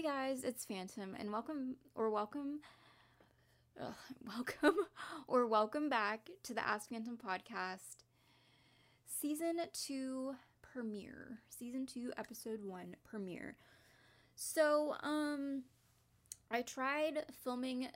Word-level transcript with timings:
Hey 0.00 0.06
guys, 0.06 0.44
it's 0.44 0.64
Phantom, 0.64 1.14
and 1.18 1.30
welcome 1.30 1.76
or 1.94 2.08
welcome, 2.08 2.60
ugh, 3.78 3.92
welcome 4.26 4.76
or 5.28 5.46
welcome 5.46 5.90
back 5.90 6.30
to 6.44 6.54
the 6.54 6.66
Ask 6.66 6.88
Phantom 6.88 7.18
podcast, 7.18 7.96
season 9.04 9.56
two 9.74 10.36
premiere, 10.62 11.40
season 11.50 11.84
two, 11.84 12.12
episode 12.16 12.64
one 12.64 12.96
premiere. 13.04 13.56
So, 14.36 14.94
um, 15.02 15.64
I 16.50 16.62
tried 16.62 17.26
filming 17.44 17.88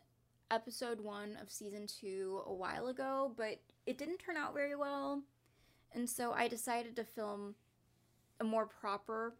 episode 0.50 1.00
one 1.00 1.38
of 1.40 1.50
season 1.50 1.86
two 1.86 2.42
a 2.44 2.52
while 2.52 2.88
ago, 2.88 3.32
but 3.34 3.60
it 3.86 3.96
didn't 3.96 4.18
turn 4.18 4.36
out 4.36 4.52
very 4.52 4.76
well, 4.76 5.22
and 5.94 6.10
so 6.10 6.32
I 6.32 6.48
decided 6.48 6.96
to 6.96 7.04
film 7.04 7.54
a 8.40 8.44
more 8.44 8.66
proper 8.66 9.32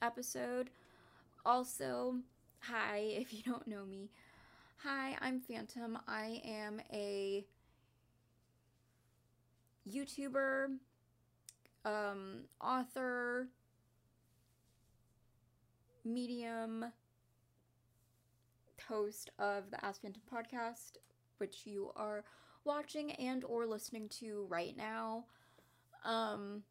episode 0.00 0.70
also, 1.46 2.16
hi, 2.58 2.98
if 2.98 3.32
you 3.32 3.40
don't 3.44 3.68
know 3.68 3.84
me. 3.84 4.10
Hi, 4.78 5.16
I'm 5.20 5.40
Phantom. 5.40 5.96
I 6.08 6.42
am 6.44 6.80
a 6.92 7.46
YouTuber, 9.88 10.66
um, 11.84 12.40
author, 12.60 13.46
medium, 16.04 16.86
host 18.88 19.30
of 19.38 19.70
the 19.70 19.84
Ask 19.84 20.02
Phantom 20.02 20.22
podcast, 20.32 20.96
which 21.38 21.60
you 21.64 21.92
are 21.94 22.24
watching 22.64 23.12
and 23.12 23.44
or 23.44 23.66
listening 23.66 24.08
to 24.20 24.46
right 24.48 24.76
now. 24.76 25.24
Um, 26.04 26.64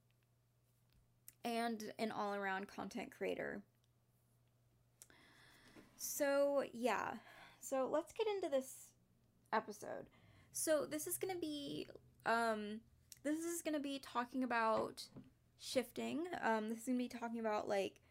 and 1.45 1.93
an 1.97 2.11
all-around 2.11 2.67
content 2.67 3.09
creator. 3.17 3.61
So, 6.05 6.63
yeah. 6.73 7.13
So, 7.59 7.89
let's 7.91 8.13
get 8.13 8.27
into 8.27 8.49
this 8.49 8.91
episode. 9.51 10.05
So, 10.53 10.85
this 10.85 11.07
is 11.07 11.17
going 11.17 11.33
to 11.33 11.39
be 11.39 11.87
um 12.25 12.79
this 13.23 13.39
is 13.39 13.61
going 13.61 13.73
to 13.73 13.79
be 13.79 13.99
talking 13.99 14.43
about 14.43 15.03
shifting. 15.59 16.25
Um 16.43 16.69
this 16.69 16.79
is 16.79 16.85
going 16.85 16.97
to 16.97 17.03
be 17.03 17.19
talking 17.19 17.39
about 17.39 17.67
like 17.67 18.01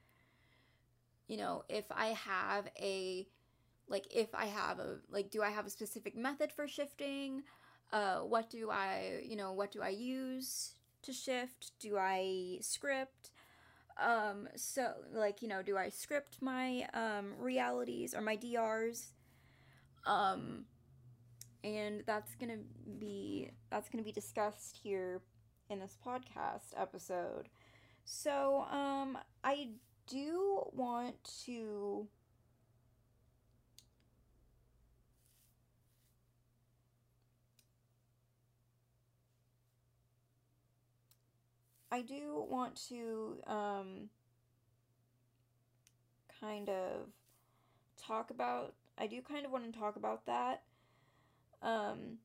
you 1.26 1.36
know, 1.36 1.64
if 1.68 1.84
I 1.90 2.08
have 2.08 2.68
a 2.78 3.26
like 3.88 4.06
if 4.14 4.34
I 4.34 4.46
have 4.46 4.78
a 4.78 4.98
like 5.10 5.30
do 5.30 5.42
I 5.42 5.50
have 5.50 5.66
a 5.66 5.70
specific 5.70 6.16
method 6.16 6.52
for 6.52 6.66
shifting? 6.68 7.42
Uh 7.92 8.18
what 8.20 8.50
do 8.50 8.70
I, 8.70 9.20
you 9.24 9.36
know, 9.36 9.52
what 9.52 9.72
do 9.72 9.82
I 9.82 9.90
use 9.90 10.74
to 11.02 11.12
shift? 11.12 11.72
Do 11.80 11.96
I 11.96 12.58
script? 12.60 13.30
Um, 13.98 14.48
so 14.56 14.92
like, 15.12 15.42
you 15.42 15.48
know, 15.48 15.62
do 15.62 15.76
I 15.76 15.88
script 15.88 16.38
my 16.40 16.86
um 16.94 17.34
realities 17.38 18.14
or 18.14 18.20
my 18.20 18.36
DRs? 18.36 19.12
Um 20.06 20.66
and 21.62 22.02
that's 22.06 22.34
to 22.50 22.58
be 22.98 23.50
that's 23.70 23.88
to 24.02 24.06
be 24.06 24.12
discussed 24.12 24.78
here 24.82 25.22
in 25.70 25.80
this 25.80 25.96
podcast 26.04 26.72
episode. 26.76 27.48
So, 28.04 28.66
um 28.70 29.18
I 29.42 29.70
do 30.06 30.64
want 30.72 31.16
to 31.46 32.06
I 41.94 42.00
do 42.00 42.44
want 42.50 42.74
to 42.88 43.36
um, 43.46 44.08
kind 46.40 46.68
of 46.68 47.06
talk 47.96 48.30
about. 48.30 48.74
I 48.98 49.06
do 49.06 49.22
kind 49.22 49.46
of 49.46 49.52
want 49.52 49.72
to 49.72 49.78
talk 49.78 49.94
about 49.94 50.26
that. 50.26 50.64
Um, 51.62 52.18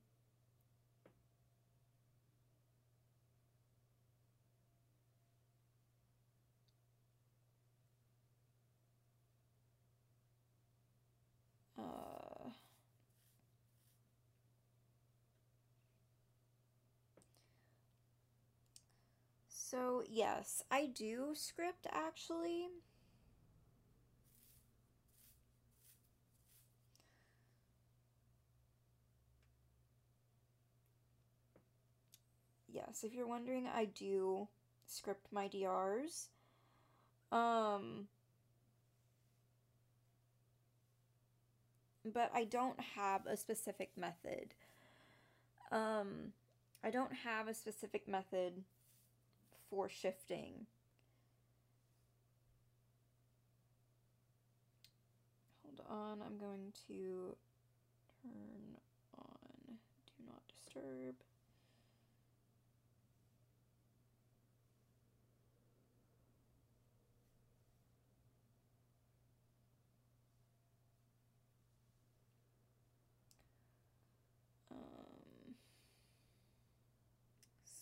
So, 19.70 20.04
yes, 20.10 20.64
I 20.72 20.88
do 20.88 21.36
script 21.36 21.86
actually. 21.92 22.70
Yes, 32.68 33.04
if 33.04 33.14
you're 33.14 33.28
wondering, 33.28 33.68
I 33.68 33.86
do 33.86 34.48
script 34.86 35.28
my 35.32 35.48
DRs. 35.48 36.30
Um 37.32 38.08
but 42.06 42.32
I 42.34 42.44
don't 42.46 42.80
have 42.96 43.26
a 43.26 43.38
specific 43.38 43.92
method. 43.98 44.54
Um 45.72 46.34
I 46.84 46.90
don't 46.90 47.14
have 47.14 47.48
a 47.48 47.54
specific 47.54 48.08
method 48.08 48.64
for 49.70 49.90
shifting. 49.90 50.66
Hold 55.64 55.82
on, 55.90 56.22
I'm 56.26 56.38
going 56.38 56.74
to 56.88 57.36
turn 58.24 58.78
on 59.18 59.78
Do 60.08 60.24
Not 60.28 60.42
Disturb. 60.48 61.16
Um, 74.72 75.56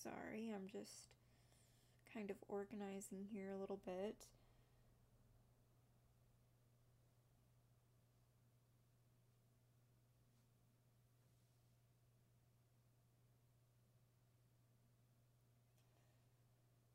sorry, 0.03 0.51
I'm 0.55 0.67
just 0.67 1.16
kind 2.17 2.31
of 2.31 2.37
organizing 2.47 3.27
here 3.31 3.51
a 3.55 3.59
little 3.59 3.79
bit. 3.85 4.15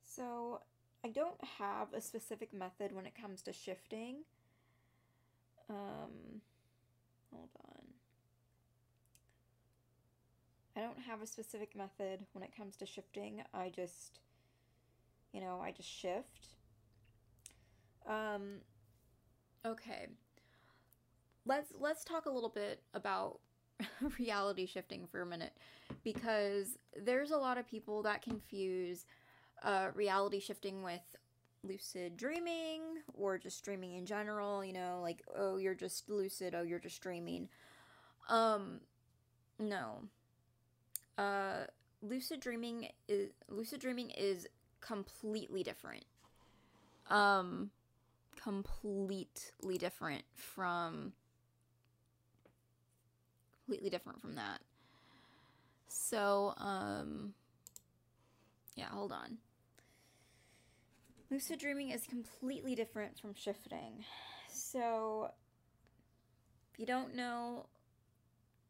So, 0.05 0.61
I 1.05 1.09
don't 1.09 1.43
have 1.59 1.93
a 1.95 2.01
specific 2.01 2.53
method 2.53 2.93
when 2.93 3.07
it 3.07 3.13
comes 3.15 3.43
to 3.43 3.53
shifting. 3.53 4.25
Um, 5.71 6.43
hold 7.33 7.49
on. 7.65 7.85
I 10.77 10.81
don't 10.81 10.99
have 10.99 11.23
a 11.23 11.27
specific 11.27 11.77
method 11.77 12.27
when 12.33 12.43
it 12.43 12.51
comes 12.57 12.77
to 12.79 12.87
shifting. 12.87 13.43
I 13.55 13.69
just 13.69 14.19
you 15.33 15.41
know, 15.41 15.61
I 15.63 15.73
just 15.73 15.89
shift. 15.89 16.49
Um 18.09 18.59
okay. 19.65 20.09
Let's 21.45 21.73
let's 21.79 22.05
talk 22.05 22.27
a 22.27 22.31
little 22.31 22.49
bit 22.49 22.83
about 22.95 23.41
reality 24.19 24.67
shifting 24.67 25.07
for 25.11 25.23
a 25.23 25.27
minute 25.27 25.53
because 26.05 26.79
there's 26.97 27.31
a 27.31 27.37
lot 27.37 27.59
of 27.59 27.67
people 27.67 28.03
that 28.03 28.23
confuse 28.23 29.05
uh, 29.63 29.89
reality 29.95 30.41
shifting 30.41 30.83
with 30.83 31.01
lucid 31.65 32.17
dreaming 32.17 32.81
or 33.15 33.39
just 33.39 33.65
dreaming 33.65 33.95
in 33.95 34.05
general 34.05 34.65
you 34.65 34.73
know 34.73 34.99
like 35.01 35.23
oh 35.37 35.59
you're 35.59 35.77
just 35.77 36.11
lucid 36.11 36.57
oh 36.57 36.63
you're 36.63 36.81
just 36.81 37.01
dreaming 37.01 37.49
um 38.29 38.81
no 39.61 40.03
uh 41.19 41.65
lucid 42.03 42.41
dreaming 42.41 42.89
is 43.09 43.31
lucid 43.49 43.81
dreaming 43.81 44.11
is 44.11 44.49
completely 44.83 45.63
different. 45.63 46.05
Um 47.09 47.71
completely 48.43 49.79
different 49.79 50.25
from 50.35 51.13
completely 53.65 53.91
different 53.91 54.21
from 54.21 54.35
that. 54.35 54.61
So, 55.89 56.55
um 56.59 57.35
yeah, 58.77 58.89
hold 58.91 59.13
on. 59.13 59.39
Lucid 61.31 61.61
dreaming 61.61 61.91
is 61.91 62.07
completely 62.07 62.75
different 62.75 63.19
from 63.19 63.35
shifting. 63.35 64.05
So, 64.51 65.31
if 66.73 66.79
you 66.79 66.85
don't 66.87 67.15
know 67.15 67.67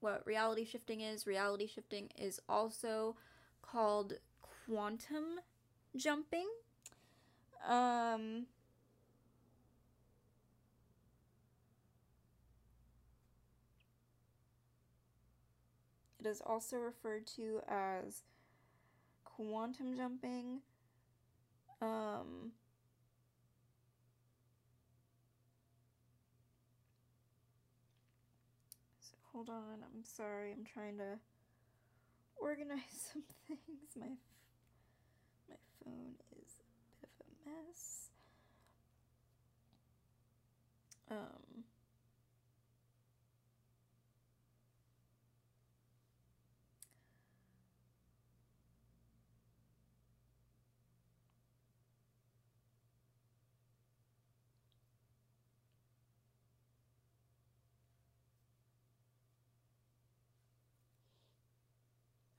what 0.01 0.27
reality 0.27 0.65
shifting 0.65 1.01
is, 1.01 1.27
reality 1.27 1.67
shifting 1.67 2.11
is 2.17 2.41
also 2.49 3.17
called 3.63 4.15
quantum 4.67 5.41
jumping. 5.97 6.49
Um, 7.69 8.47
it 16.21 16.27
is 16.27 16.41
also 16.45 16.77
referred 16.77 17.27
to 17.37 17.61
as 17.69 18.23
quantum 19.25 19.97
jumping. 19.97 20.61
Um, 21.81 22.53
so 29.01 29.17
hold 29.33 29.49
on, 29.49 29.83
I'm 29.83 30.05
sorry, 30.05 30.53
I'm 30.53 30.65
trying 30.65 30.99
to 30.99 31.19
organize 32.37 32.79
some 33.13 33.23
things. 33.49 33.97
My 33.99 34.07
phone 35.85 36.15
is 36.41 36.53
a 36.61 37.01
bit 37.01 37.11
of 37.21 37.27
a 37.27 37.51
mess. 37.51 38.11
Um 41.11 41.65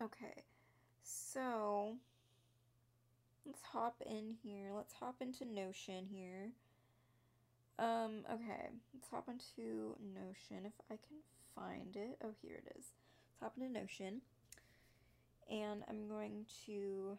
Okay, 0.01 0.44
so 1.04 1.98
let's 3.45 3.62
hop 3.72 4.01
in 4.06 4.36
here. 4.44 4.72
Let's 4.75 4.94
hop 4.94 5.16
into 5.22 5.45
Notion 5.45 6.06
here. 6.12 6.51
Um, 7.80 8.24
okay, 8.31 8.69
let's 8.94 9.07
hop 9.10 9.28
into 9.28 9.95
Notion 10.13 10.66
if 10.66 10.74
I 10.92 10.95
can 10.95 11.18
find 11.56 11.95
it. 11.95 12.18
Oh, 12.24 12.34
here 12.42 12.56
it 12.66 12.72
is. 12.78 12.86
Let's 13.42 13.42
hop 13.42 13.54
into 13.57 13.72
Notion. 13.72 14.22
And 15.50 15.84
I'm 15.90 16.07
going 16.07 16.45
to 16.66 17.18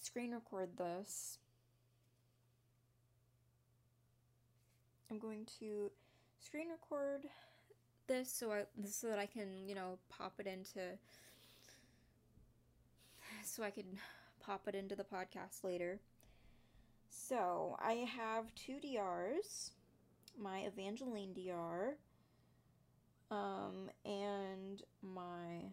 screen 0.00 0.32
record 0.32 0.76
this. 0.76 1.38
I'm 5.10 5.18
going 5.18 5.46
to 5.60 5.90
screen 6.40 6.68
record 6.68 7.22
this 8.06 8.32
so 8.32 8.52
I 8.52 8.64
so 8.86 9.08
that 9.08 9.18
I 9.18 9.26
can 9.26 9.66
you 9.66 9.74
know 9.74 9.98
pop 10.08 10.34
it 10.38 10.46
into 10.46 10.98
so 13.44 13.62
I 13.62 13.70
can 13.70 13.84
pop 14.40 14.66
it 14.66 14.74
into 14.74 14.96
the 14.96 15.04
podcast 15.04 15.62
later. 15.62 16.00
So 17.08 17.76
I 17.80 18.06
have 18.16 18.54
two 18.54 18.78
DRs, 18.80 19.70
my 20.38 20.60
Evangeline 20.60 21.32
DR, 21.32 21.96
um, 23.30 23.90
and 24.04 24.82
my 25.02 25.72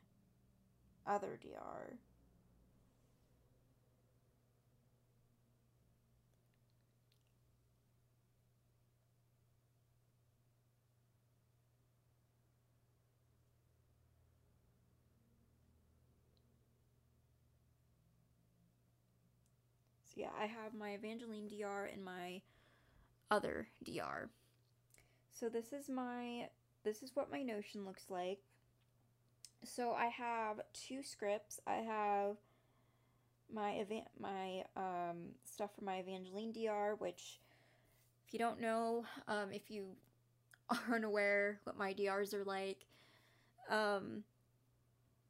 other 1.07 1.39
DR. 1.41 1.97
So 20.13 20.21
yeah, 20.21 20.31
I 20.37 20.45
have 20.45 20.73
my 20.77 20.91
Evangeline 20.91 21.47
DR 21.47 21.85
and 21.85 22.03
my 22.03 22.41
other 23.29 23.67
DR. 23.85 24.29
So 25.31 25.47
this 25.47 25.71
is 25.71 25.87
my 25.87 26.49
this 26.83 27.01
is 27.01 27.11
what 27.13 27.31
my 27.31 27.41
Notion 27.41 27.85
looks 27.85 28.09
like. 28.09 28.39
So 29.63 29.93
I 29.93 30.07
have 30.07 30.59
two 30.73 31.01
scripts. 31.03 31.59
I 31.65 31.75
have 31.75 32.35
my 33.53 33.71
event 33.71 34.05
my 34.19 34.63
um, 34.75 35.29
stuff 35.45 35.69
for 35.77 35.85
my 35.85 35.97
Evangeline 35.97 36.51
DR, 36.51 36.95
which 36.97 37.39
if 38.27 38.33
you 38.33 38.39
don't 38.39 38.59
know, 38.59 39.05
um, 39.27 39.53
if 39.53 39.71
you 39.71 39.85
aren't 40.89 41.05
aware 41.05 41.59
what 41.63 41.77
my 41.77 41.93
DRs 41.93 42.33
are 42.33 42.43
like, 42.43 42.85
um, 43.69 44.23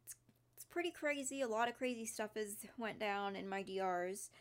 it's, 0.04 0.16
it's 0.56 0.66
pretty 0.66 0.92
crazy. 0.92 1.42
A 1.42 1.48
lot 1.48 1.70
of 1.70 1.78
crazy 1.78 2.06
stuff 2.06 2.32
has 2.36 2.56
went 2.78 3.00
down 3.00 3.36
in 3.36 3.48
my 3.48 3.62
DRs. 3.62 4.32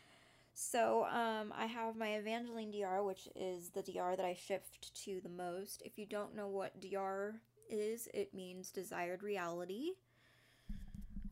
So 0.53 1.05
um, 1.05 1.53
I 1.57 1.65
have 1.65 1.95
my 1.95 2.15
Evangeline 2.15 2.71
DR, 2.71 3.03
which 3.03 3.27
is 3.35 3.69
the 3.69 3.81
DR 3.81 4.15
that 4.15 4.25
I 4.25 4.33
shift 4.33 4.93
to 5.05 5.19
the 5.21 5.29
most. 5.29 5.81
If 5.85 5.97
you 5.97 6.05
don't 6.05 6.35
know 6.35 6.47
what 6.47 6.79
DR 6.79 7.35
is, 7.69 8.07
it 8.13 8.33
means 8.33 8.69
desired 8.71 9.23
reality. 9.23 9.91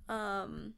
Um, 0.07 0.73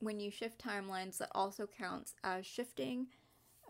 when 0.00 0.20
you 0.20 0.30
shift 0.30 0.62
timelines, 0.62 1.18
that 1.18 1.30
also 1.32 1.66
counts 1.66 2.14
as 2.22 2.46
shifting. 2.46 3.06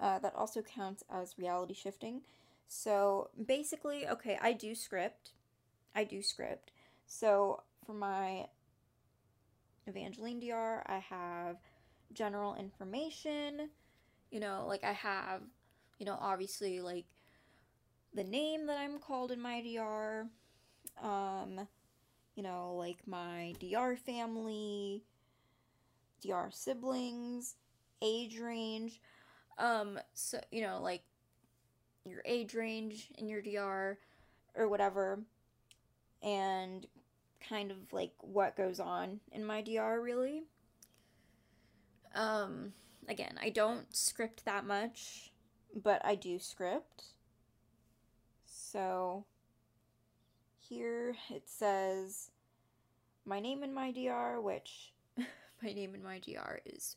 Uh, 0.00 0.19
that 0.20 0.34
also 0.34 0.62
counts 0.62 1.02
as 1.10 1.38
reality 1.38 1.75
shifting. 1.75 2.22
So 2.69 3.30
basically, 3.46 4.06
okay, 4.06 4.38
I 4.40 4.52
do 4.52 4.75
script. 4.75 5.32
I 5.94 6.04
do 6.04 6.22
script. 6.22 6.70
So 7.08 7.62
for 7.87 7.94
my 7.94 8.46
Evangeline 9.87 10.40
DR, 10.40 10.82
I 10.87 10.99
have 10.99 11.56
general 12.12 12.55
information. 12.55 13.70
You 14.31 14.40
know, 14.40 14.66
like 14.69 14.84
I 14.84 14.93
have, 14.93 15.40
you 15.99 16.05
know, 16.05 16.19
obviously 16.20 16.81
like 16.81 17.06
the 18.14 18.25
name 18.25 18.66
that 18.66 18.78
I'm 18.78 18.99
called 18.99 19.32
in 19.32 19.40
my 19.40 19.62
DR. 19.62 20.26
Um, 21.02 21.66
you 22.34 22.43
know, 22.43 22.75
like 22.76 22.99
my 23.06 23.54
DR 23.58 23.96
family, 23.96 25.02
DR 26.22 26.50
siblings, 26.52 27.56
age 28.02 28.38
range. 28.38 29.00
Um, 29.56 29.99
so 30.12 30.40
you 30.52 30.61
know, 30.61 30.81
like 30.82 31.02
your 32.04 32.20
age 32.26 32.54
range 32.54 33.08
in 33.16 33.28
your 33.28 33.40
DR 33.40 33.99
or 34.54 34.69
whatever. 34.69 35.20
And 36.22 36.86
kind 37.48 37.70
of 37.70 37.92
like 37.92 38.12
what 38.20 38.56
goes 38.56 38.80
on 38.80 39.20
in 39.32 39.44
my 39.44 39.62
DR 39.62 40.00
really. 40.00 40.44
Um 42.14 42.72
again, 43.08 43.38
I 43.40 43.50
don't 43.50 43.94
script 43.94 44.44
that 44.44 44.66
much, 44.66 45.32
but 45.75 46.04
I 46.04 46.14
do 46.14 46.38
script. 46.38 47.04
So 48.44 49.25
here 50.58 51.14
it 51.30 51.44
says 51.46 52.30
my 53.25 53.40
name 53.40 53.62
in 53.62 53.72
my 53.72 53.92
DR, 53.92 54.40
which 54.40 54.92
my 55.16 55.72
name 55.72 55.94
in 55.94 56.02
my 56.02 56.18
DR 56.18 56.60
is 56.66 56.96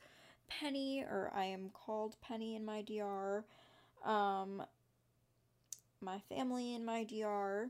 Penny, 0.49 1.01
or 1.01 1.31
I 1.35 1.45
am 1.45 1.69
called 1.73 2.15
Penny 2.21 2.55
in 2.55 2.65
my 2.65 2.81
DR. 2.81 3.45
Um, 4.03 4.63
my 6.01 6.19
family 6.29 6.73
in 6.73 6.83
my 6.83 7.03
DR 7.03 7.69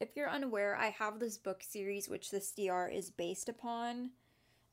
if 0.00 0.10
you're 0.14 0.30
unaware, 0.30 0.76
I 0.76 0.90
have 0.90 1.18
this 1.18 1.36
book 1.36 1.62
series 1.62 2.08
which 2.08 2.30
this 2.30 2.52
DR 2.52 2.88
is 2.88 3.10
based 3.10 3.48
upon. 3.48 4.10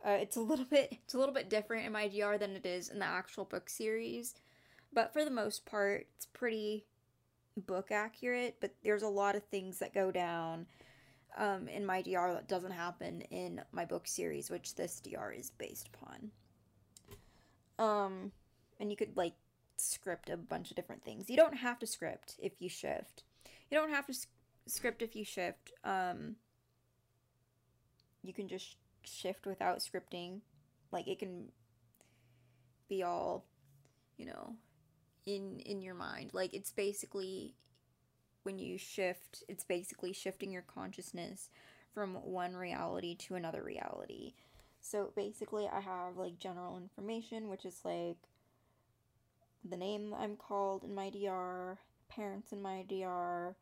Uh, 0.05 0.12
it's 0.12 0.36
a 0.36 0.41
little 0.41 0.65
bit 0.70 0.89
it's 0.91 1.13
a 1.13 1.17
little 1.17 1.34
bit 1.34 1.50
different 1.50 1.86
in 1.86 1.91
my 1.91 2.08
DR 2.08 2.38
than 2.38 2.55
it 2.55 2.65
is 2.65 2.89
in 2.89 3.00
the 3.00 3.05
actual 3.05 3.46
book 3.46 3.70
series, 3.70 4.36
but 4.94 5.13
for 5.13 5.25
the 5.25 5.32
most 5.32 5.65
part, 5.65 6.08
it's 6.15 6.25
pretty 6.25 6.86
book 7.58 7.91
accurate. 7.91 8.58
But 8.60 8.75
there's 8.84 9.03
a 9.03 9.08
lot 9.08 9.36
of 9.36 9.44
things 9.46 9.79
that 9.79 9.94
go 9.94 10.12
down 10.12 10.67
um, 11.38 11.67
in 11.67 11.86
my 11.86 12.01
DR 12.01 12.34
that 12.34 12.48
doesn't 12.48 12.72
happen 12.72 13.22
in 13.22 13.62
my 13.72 13.86
book 13.86 14.08
series, 14.08 14.50
which 14.50 14.75
this 14.75 15.01
DR 15.01 15.32
is 15.32 15.50
based 15.50 15.89
upon. 15.89 16.32
Um, 17.77 18.32
and 18.79 18.89
you 18.89 18.96
could 18.96 19.17
like 19.17 19.34
script 19.77 20.29
a 20.29 20.38
bunch 20.38 20.70
of 20.70 20.75
different 20.75 21.03
things. 21.03 21.29
You 21.29 21.38
don't 21.38 21.58
have 21.58 21.79
to 21.79 21.88
script 21.88 22.36
if 22.39 22.53
you 22.60 22.70
shift. 22.70 23.24
You 23.70 23.77
don't 23.77 23.89
have 23.89 24.05
to 24.08 24.13
script 24.67 25.01
if 25.01 25.15
you 25.15 25.25
shift. 25.25 25.72
Um, 25.84 26.36
you 28.24 28.34
can 28.34 28.48
just 28.48 28.77
shift 29.03 29.45
without 29.45 29.79
scripting. 29.79 30.41
Like 30.91 31.07
it 31.07 31.19
can 31.19 31.50
be 32.89 33.03
all, 33.03 33.45
you 34.17 34.25
know, 34.25 34.55
in 35.25 35.60
in 35.60 35.81
your 35.81 35.95
mind. 35.95 36.31
Like 36.34 36.53
it's 36.53 36.72
basically 36.72 37.55
when 38.43 38.60
you 38.60 38.77
shift, 38.77 39.43
it's 39.48 39.63
basically 39.63 40.13
shifting 40.13 40.51
your 40.51 40.62
consciousness 40.62 41.50
from 41.93 42.13
one 42.15 42.55
reality 42.55 43.15
to 43.15 43.34
another 43.34 43.63
reality. 43.63 44.34
So 44.81 45.12
basically, 45.15 45.67
I 45.67 45.79
have 45.79 46.17
like 46.17 46.38
general 46.38 46.77
information, 46.77 47.50
which 47.50 47.65
is 47.65 47.81
like 47.84 48.17
the 49.67 49.77
name 49.77 50.13
I'm 50.13 50.36
called 50.36 50.84
in 50.84 50.93
my 50.93 51.10
DR, 51.10 51.79
parents 52.07 52.51
in 52.51 52.62
my 52.62 52.86
DR, 52.88 53.55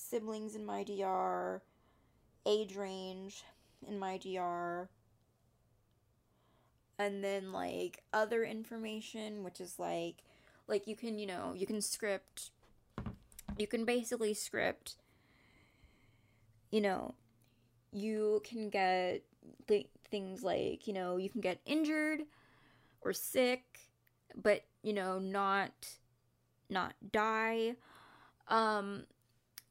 siblings 0.00 0.54
in 0.54 0.64
my 0.64 0.82
DR, 0.82 1.62
age 2.46 2.76
range 2.76 3.44
in 3.86 3.98
my 3.98 4.18
DR, 4.18 4.88
and 6.98 7.24
then 7.24 7.52
like 7.52 8.02
other 8.12 8.44
information 8.44 9.42
which 9.42 9.60
is 9.60 9.78
like 9.78 10.22
like 10.68 10.86
you 10.86 10.94
can 10.94 11.18
you 11.18 11.26
know 11.26 11.52
you 11.56 11.66
can 11.66 11.80
script 11.80 12.50
you 13.58 13.66
can 13.66 13.84
basically 13.84 14.34
script 14.34 14.96
you 16.70 16.80
know 16.80 17.14
you 17.92 18.42
can 18.44 18.68
get 18.68 19.22
th- 19.66 19.88
things 20.10 20.42
like 20.42 20.86
you 20.86 20.92
know 20.92 21.16
you 21.16 21.30
can 21.30 21.40
get 21.40 21.58
injured 21.64 22.20
or 23.00 23.12
sick 23.14 23.64
but 24.40 24.64
you 24.82 24.92
know 24.92 25.18
not 25.18 25.72
not 26.68 26.92
die 27.12 27.74
um 28.48 29.04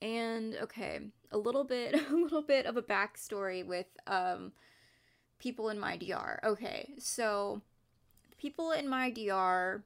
and 0.01 0.55
okay 0.61 0.99
a 1.31 1.37
little 1.37 1.63
bit 1.63 1.93
a 2.09 2.13
little 2.13 2.41
bit 2.41 2.65
of 2.65 2.77
a 2.77 2.81
backstory 2.81 3.65
with 3.65 3.87
um 4.07 4.51
people 5.39 5.69
in 5.69 5.79
my 5.79 5.97
DR. 5.97 6.39
Okay, 6.43 6.93
so 6.99 7.61
people 8.37 8.71
in 8.71 8.87
my 8.87 9.09
DR 9.09 9.83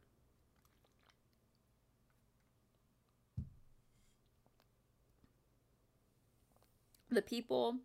the 7.10 7.22
people 7.22 7.78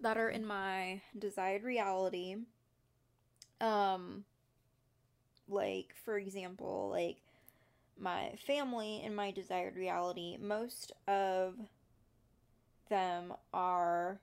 that 0.00 0.18
are 0.18 0.28
in 0.28 0.44
my 0.44 1.00
desired 1.18 1.62
reality 1.62 2.36
um 3.62 4.24
like 5.48 5.94
for 6.04 6.18
example 6.18 6.90
like 6.90 7.16
my 7.98 8.32
family 8.46 9.02
in 9.04 9.14
my 9.14 9.30
desired 9.30 9.76
reality 9.76 10.36
most 10.40 10.92
of 11.06 11.54
them 12.88 13.32
are 13.52 14.18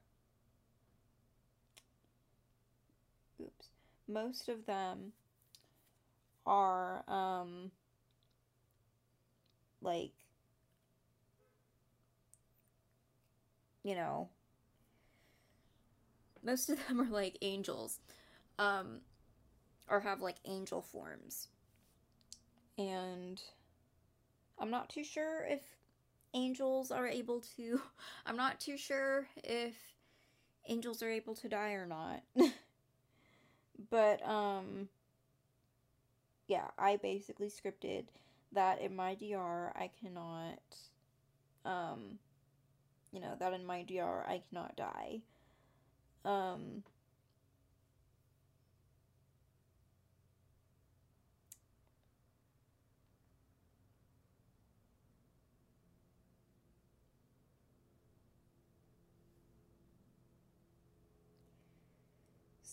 oops 3.41 3.67
most 4.07 4.49
of 4.49 4.65
them 4.65 5.13
are 6.45 7.03
um 7.07 7.71
like 9.81 10.11
you 13.83 13.95
know 13.95 14.29
most 16.43 16.69
of 16.69 16.79
them 16.87 16.99
are 17.01 17.09
like 17.09 17.37
angels 17.41 17.99
um 18.57 19.01
or 19.89 19.99
have 20.01 20.21
like 20.21 20.37
angel 20.45 20.81
forms. 20.81 21.47
And 22.77 23.41
i'm 24.59 24.71
not 24.71 24.89
too 24.89 25.03
sure 25.03 25.45
if 25.47 25.61
angels 26.33 26.91
are 26.91 27.07
able 27.07 27.41
to 27.55 27.81
i'm 28.25 28.37
not 28.37 28.59
too 28.59 28.77
sure 28.77 29.27
if 29.43 29.75
angels 30.67 31.01
are 31.01 31.09
able 31.09 31.35
to 31.35 31.49
die 31.49 31.71
or 31.71 31.87
not 31.87 32.21
but 33.89 34.27
um 34.27 34.87
yeah, 36.49 36.65
I 36.79 36.97
basically 36.97 37.47
scripted 37.47 38.05
that 38.51 38.81
in 38.81 38.95
my 38.95 39.13
DR 39.15 39.71
I 39.75 39.91
cannot 40.01 40.59
um 41.63 42.17
you 43.11 43.19
know, 43.19 43.35
that 43.39 43.53
in 43.53 43.65
my 43.65 43.83
DR 43.83 44.25
I 44.27 44.41
cannot 44.49 44.75
die. 44.75 45.21
Um 46.25 46.83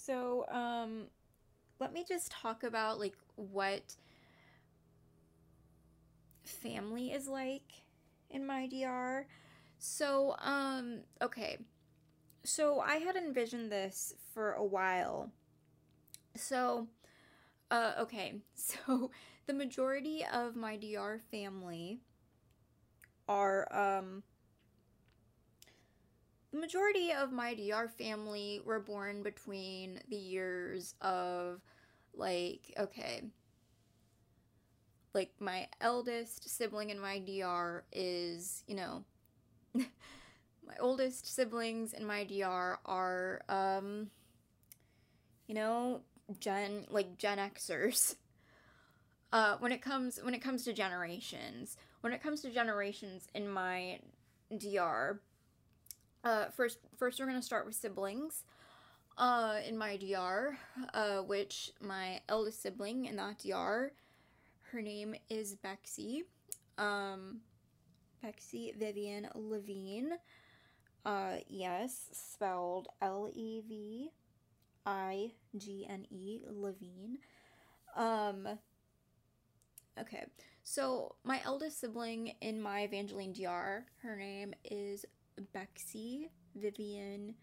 So, 0.06 0.46
um, 0.50 1.08
let 1.80 1.92
me 1.92 2.04
just 2.08 2.30
talk 2.30 2.62
about 2.62 3.00
like 3.00 3.16
what 3.34 3.96
family 6.44 7.12
is 7.12 7.26
like 7.26 7.82
in 8.30 8.46
my 8.46 8.68
DR. 8.68 9.26
So, 9.78 10.36
um, 10.38 11.00
okay. 11.20 11.58
So 12.44 12.80
I 12.80 12.96
had 12.96 13.16
envisioned 13.16 13.72
this 13.72 14.14
for 14.32 14.52
a 14.52 14.64
while. 14.64 15.32
So, 16.36 16.88
uh, 17.70 17.94
okay. 18.00 18.34
So 18.54 19.10
the 19.46 19.54
majority 19.54 20.24
of 20.32 20.56
my 20.56 20.76
DR 20.76 21.20
family 21.30 22.00
are, 23.28 23.68
um, 23.72 24.22
the 26.56 26.62
majority 26.62 27.12
of 27.12 27.32
my 27.32 27.54
DR 27.54 27.86
family 27.86 28.62
were 28.64 28.80
born 28.80 29.22
between 29.22 30.00
the 30.08 30.16
years 30.16 30.94
of, 31.02 31.60
like, 32.14 32.72
okay, 32.78 33.24
like 35.12 35.32
my 35.38 35.68
eldest 35.82 36.48
sibling 36.48 36.88
in 36.88 36.98
my 36.98 37.18
DR 37.18 37.84
is, 37.92 38.64
you 38.66 38.74
know, 38.74 39.04
my 39.74 40.74
oldest 40.80 41.34
siblings 41.34 41.92
in 41.92 42.06
my 42.06 42.24
DR 42.24 42.78
are, 42.86 43.42
um, 43.50 44.08
you 45.48 45.54
know, 45.54 46.00
gen 46.40 46.86
like 46.90 47.18
Gen 47.18 47.38
Xers. 47.38 48.16
Uh, 49.32 49.56
when 49.58 49.72
it 49.72 49.82
comes 49.82 50.20
when 50.22 50.34
it 50.34 50.40
comes 50.40 50.64
to 50.64 50.72
generations, 50.72 51.76
when 52.00 52.12
it 52.12 52.22
comes 52.22 52.40
to 52.40 52.48
generations 52.48 53.26
in 53.34 53.46
my 53.46 53.98
DR, 54.56 55.20
uh, 56.26 56.50
first, 56.56 56.78
first 56.98 57.20
we're 57.20 57.26
gonna 57.26 57.40
start 57.40 57.64
with 57.66 57.74
siblings. 57.76 58.42
Uh, 59.16 59.60
in 59.66 59.78
my 59.78 59.96
DR, 59.96 60.58
uh, 60.92 61.18
which 61.18 61.70
my 61.80 62.20
eldest 62.28 62.60
sibling 62.60 63.06
in 63.06 63.16
that 63.16 63.38
DR, 63.38 63.92
her 64.72 64.82
name 64.82 65.14
is 65.30 65.54
Bexy. 65.54 66.24
Um, 66.76 67.40
Bexy 68.22 68.74
Vivian 68.76 69.28
Levigne. 69.34 70.10
Uh, 71.04 71.36
yes, 71.48 72.10
spelled 72.12 72.88
L 73.00 73.30
E 73.32 73.62
V 73.66 74.10
I 74.84 75.32
G 75.56 75.86
N 75.88 76.06
E 76.10 76.40
Levigne. 76.50 77.16
Um, 77.94 78.48
okay, 79.98 80.26
so 80.64 81.14
my 81.24 81.40
eldest 81.44 81.80
sibling 81.80 82.34
in 82.40 82.60
my 82.60 82.80
Evangeline 82.80 83.32
DR, 83.32 83.86
her 84.02 84.16
name 84.16 84.52
is 84.64 85.06
Bexy 85.52 86.28
Vivian 86.54 87.34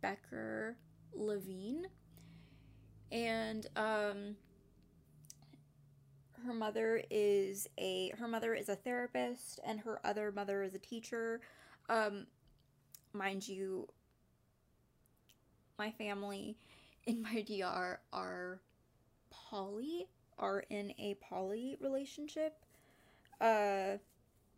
Becker 0.00 0.76
Levigne. 1.14 1.86
And 3.10 3.66
um 3.76 4.36
her 6.46 6.54
mother 6.54 7.02
is 7.10 7.68
a 7.78 8.10
her 8.18 8.28
mother 8.28 8.54
is 8.54 8.68
a 8.68 8.76
therapist 8.76 9.60
and 9.64 9.80
her 9.80 10.00
other 10.04 10.30
mother 10.32 10.62
is 10.62 10.74
a 10.74 10.78
teacher. 10.78 11.40
Um 11.88 12.26
mind 13.12 13.48
you 13.48 13.88
my 15.78 15.90
family 15.90 16.56
in 17.04 17.22
my 17.22 17.42
DR 17.46 18.00
are 18.12 18.60
poly 19.30 20.06
are 20.38 20.64
in 20.70 20.92
a 20.98 21.16
poly 21.20 21.76
relationship. 21.80 22.54
Uh 23.40 23.96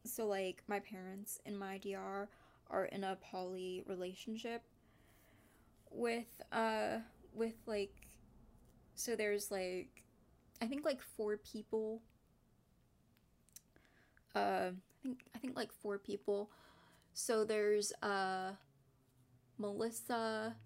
so 0.04 0.26
like 0.26 0.62
my 0.66 0.80
parents 0.80 1.40
in 1.44 1.56
my 1.56 1.78
DR 1.78 2.28
are 2.70 2.86
in 2.86 3.04
a 3.04 3.16
poly 3.16 3.82
relationship 3.86 4.62
with 5.90 6.40
uh 6.52 6.98
with 7.32 7.54
like 7.66 7.92
so 8.94 9.16
there's 9.16 9.50
like 9.50 10.02
I 10.62 10.66
think 10.66 10.84
like 10.84 11.00
four 11.16 11.36
people 11.38 12.02
uh 14.34 14.70
I 14.70 15.02
think 15.02 15.24
I 15.34 15.38
think 15.38 15.56
like 15.56 15.72
four 15.72 15.98
people. 15.98 16.50
So 17.14 17.44
there's 17.44 17.92
uh 18.02 18.52
Melissa, 19.58 20.56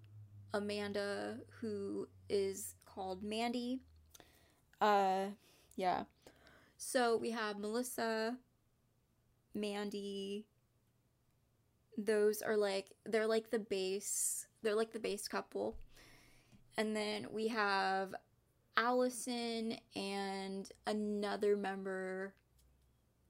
Amanda 0.53 1.39
who 1.59 2.07
is 2.29 2.75
called 2.85 3.23
Mandy. 3.23 3.81
Uh 4.81 5.27
yeah. 5.75 6.03
So 6.77 7.17
we 7.17 7.31
have 7.31 7.59
Melissa, 7.59 8.37
Mandy, 9.53 10.45
those 11.97 12.41
are 12.41 12.57
like 12.57 12.91
they're 13.05 13.27
like 13.27 13.49
the 13.49 13.59
base 13.59 14.47
they're 14.65 14.75
like 14.75 14.91
the 14.91 14.99
base 14.99 15.27
couple. 15.27 15.77
And 16.77 16.95
then 16.95 17.27
we 17.31 17.47
have 17.49 18.13
allison 18.75 19.77
and 19.95 20.69
another 20.87 21.55
member 21.55 22.33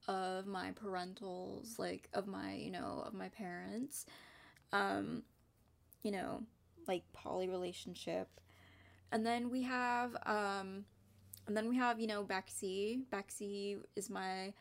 of 0.07 0.47
my 0.47 0.71
parentals 0.71 1.77
like 1.77 2.09
of 2.13 2.25
my 2.25 2.53
you 2.53 2.71
know 2.71 3.03
of 3.05 3.13
my 3.13 3.29
parents. 3.29 4.05
Um 4.71 5.23
you 6.01 6.11
know 6.11 6.41
like 6.87 7.03
poly 7.13 7.49
relationship. 7.49 8.29
And 9.11 9.25
then 9.25 9.51
we 9.51 9.61
have 9.63 10.15
um 10.25 10.85
and 11.47 11.55
then 11.55 11.67
we 11.67 11.75
have 11.75 11.99
you 11.99 12.07
know 12.07 12.23
bexy. 12.23 13.01
Bexy 13.11 13.77
is 13.95 14.09
my 14.09 14.53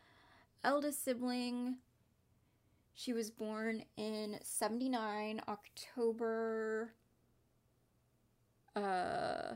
eldest 0.64 1.04
sibling 1.04 1.76
she 2.94 3.12
was 3.12 3.30
born 3.30 3.82
in 3.96 4.38
79, 4.42 5.40
October. 5.48 6.92
Uh, 8.76 9.54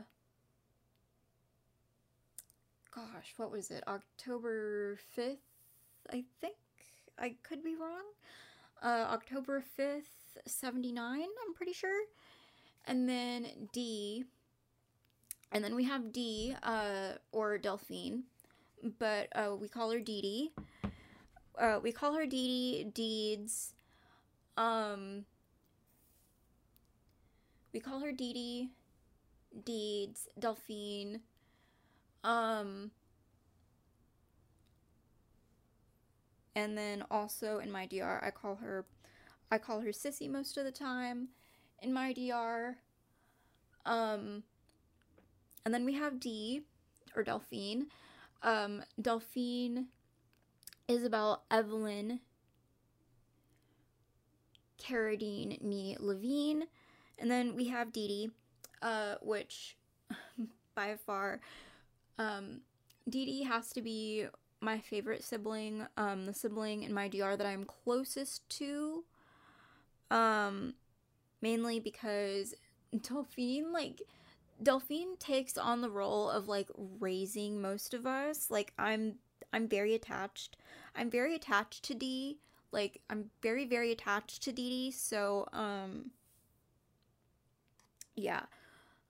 gosh, 2.93 3.33
what 3.37 3.51
was 3.51 3.71
it? 3.71 3.83
October 3.87 4.97
5th, 5.17 5.37
I 6.11 6.25
think. 6.41 6.55
I 7.17 7.35
could 7.43 7.63
be 7.63 7.75
wrong. 7.75 8.03
Uh, 8.83 9.07
October 9.09 9.63
5th, 9.79 10.03
79, 10.45 11.21
I'm 11.21 11.53
pretty 11.53 11.73
sure. 11.73 12.05
And 12.85 13.07
then 13.07 13.69
D. 13.71 14.25
And 15.51 15.63
then 15.63 15.75
we 15.75 15.85
have 15.85 16.11
D, 16.11 16.55
uh, 16.61 17.13
or 17.31 17.57
Delphine, 17.57 18.23
but 18.99 19.27
uh, 19.33 19.55
we 19.59 19.67
call 19.67 19.91
her 19.91 19.99
Dee 19.99 20.21
Dee. 20.21 20.88
Uh, 21.59 21.79
we 21.83 21.91
call 21.91 22.13
her 22.13 22.25
Dee 22.25 22.83
Dee 22.85 22.91
Deeds. 22.91 23.73
Um, 24.55 25.25
we 27.73 27.81
call 27.81 27.99
her 27.99 28.13
Dee 28.13 28.33
Dee 28.33 28.69
Deeds, 29.65 30.29
Delphine. 30.39 31.19
Um, 32.23 32.91
and 36.55 36.77
then 36.77 37.03
also 37.11 37.59
in 37.59 37.71
my 37.71 37.85
DR, 37.85 38.23
I 38.23 38.31
call 38.31 38.55
her, 38.55 38.85
I 39.51 39.57
call 39.57 39.81
her 39.81 39.89
Sissy 39.89 40.29
most 40.29 40.57
of 40.57 40.63
the 40.63 40.71
time. 40.71 41.29
In 41.81 41.93
my 41.93 42.13
DR, 42.13 42.77
um, 43.85 44.43
and 45.65 45.73
then 45.73 45.85
we 45.85 45.93
have 45.93 46.19
D, 46.19 46.63
or 47.15 47.23
Delphine. 47.23 47.87
Um, 48.43 48.83
Delphine, 49.01 49.87
Isabel, 50.89 51.43
Evelyn, 51.51 52.19
Carradine, 54.81 55.61
Nee, 55.61 55.95
Levigne, 55.99 56.63
and 57.19 57.29
then 57.29 57.55
we 57.55 57.67
have 57.67 57.93
Dee 57.93 58.07
Dee, 58.07 58.31
uh, 58.81 59.15
which 59.21 59.77
by 60.75 60.95
far 61.05 61.41
um, 62.17 62.61
Dee 63.07 63.25
Dee 63.25 63.43
has 63.43 63.71
to 63.73 63.81
be 63.81 64.25
my 64.61 64.79
favorite 64.79 65.23
sibling, 65.23 65.85
um, 65.95 66.25
the 66.25 66.33
sibling 66.33 66.83
in 66.83 66.93
my 66.93 67.07
DR 67.07 67.37
that 67.37 67.47
I'm 67.47 67.65
closest 67.65 68.49
to. 68.57 69.03
Um, 70.09 70.73
mainly 71.41 71.79
because 71.79 72.55
Delphine, 73.01 73.71
like, 73.71 74.01
Delphine 74.61 75.17
takes 75.19 75.55
on 75.55 75.81
the 75.81 75.89
role 75.89 76.29
of 76.29 76.47
like 76.47 76.69
raising 76.99 77.61
most 77.61 77.93
of 77.93 78.07
us. 78.07 78.49
Like, 78.49 78.73
I'm, 78.77 79.15
I'm 79.51 79.67
very 79.67 79.95
attached. 79.95 80.57
I'm 80.95 81.09
very 81.09 81.35
attached 81.35 81.83
to 81.85 81.93
Dee. 81.93 82.39
Like, 82.71 83.01
I'm 83.09 83.31
very, 83.41 83.65
very 83.65 83.91
attached 83.91 84.43
to 84.43 84.51
Dee 84.51 84.69
Dee. 84.69 84.91
So, 84.91 85.47
um, 85.53 86.11
yeah, 88.15 88.43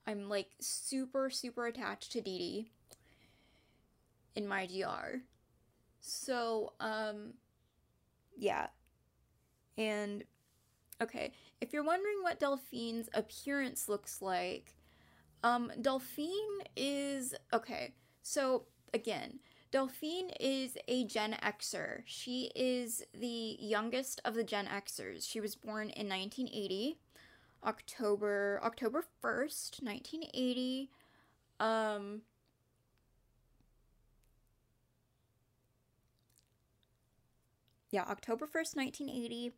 I'm 0.07 0.29
like 0.29 0.51
super, 0.59 1.29
super 1.29 1.67
attached 1.67 2.11
to 2.13 2.21
Dee 2.21 2.37
Dee 2.37 2.71
in 4.35 4.47
my 4.47 4.65
DR. 4.65 5.21
So, 5.99 6.73
um, 6.79 7.33
yeah. 8.37 8.67
And, 9.77 10.23
okay, 11.01 11.33
if 11.61 11.73
you're 11.73 11.83
wondering 11.83 12.17
what 12.21 12.39
Delphine's 12.39 13.09
appearance 13.13 13.89
looks 13.89 14.21
like, 14.21 14.75
um, 15.43 15.71
Delphine 15.81 16.61
is, 16.75 17.33
okay, 17.53 17.93
so 18.21 18.65
again, 18.93 19.39
Delphine 19.71 20.31
is 20.39 20.77
a 20.87 21.05
Gen 21.05 21.37
Xer. 21.43 22.01
She 22.05 22.51
is 22.55 23.03
the 23.13 23.57
youngest 23.59 24.19
of 24.25 24.33
the 24.33 24.43
Gen 24.43 24.67
Xers. 24.67 25.29
She 25.29 25.39
was 25.39 25.55
born 25.55 25.89
in 25.89 26.09
1980, 26.09 26.97
October 27.63 28.59
October 28.63 29.03
1st, 29.23 29.83
1980. 29.83 30.89
Um 31.59 32.21
yeah, 37.91 38.03
October 38.03 38.45
1st, 38.45 38.75
1980. 38.75 39.53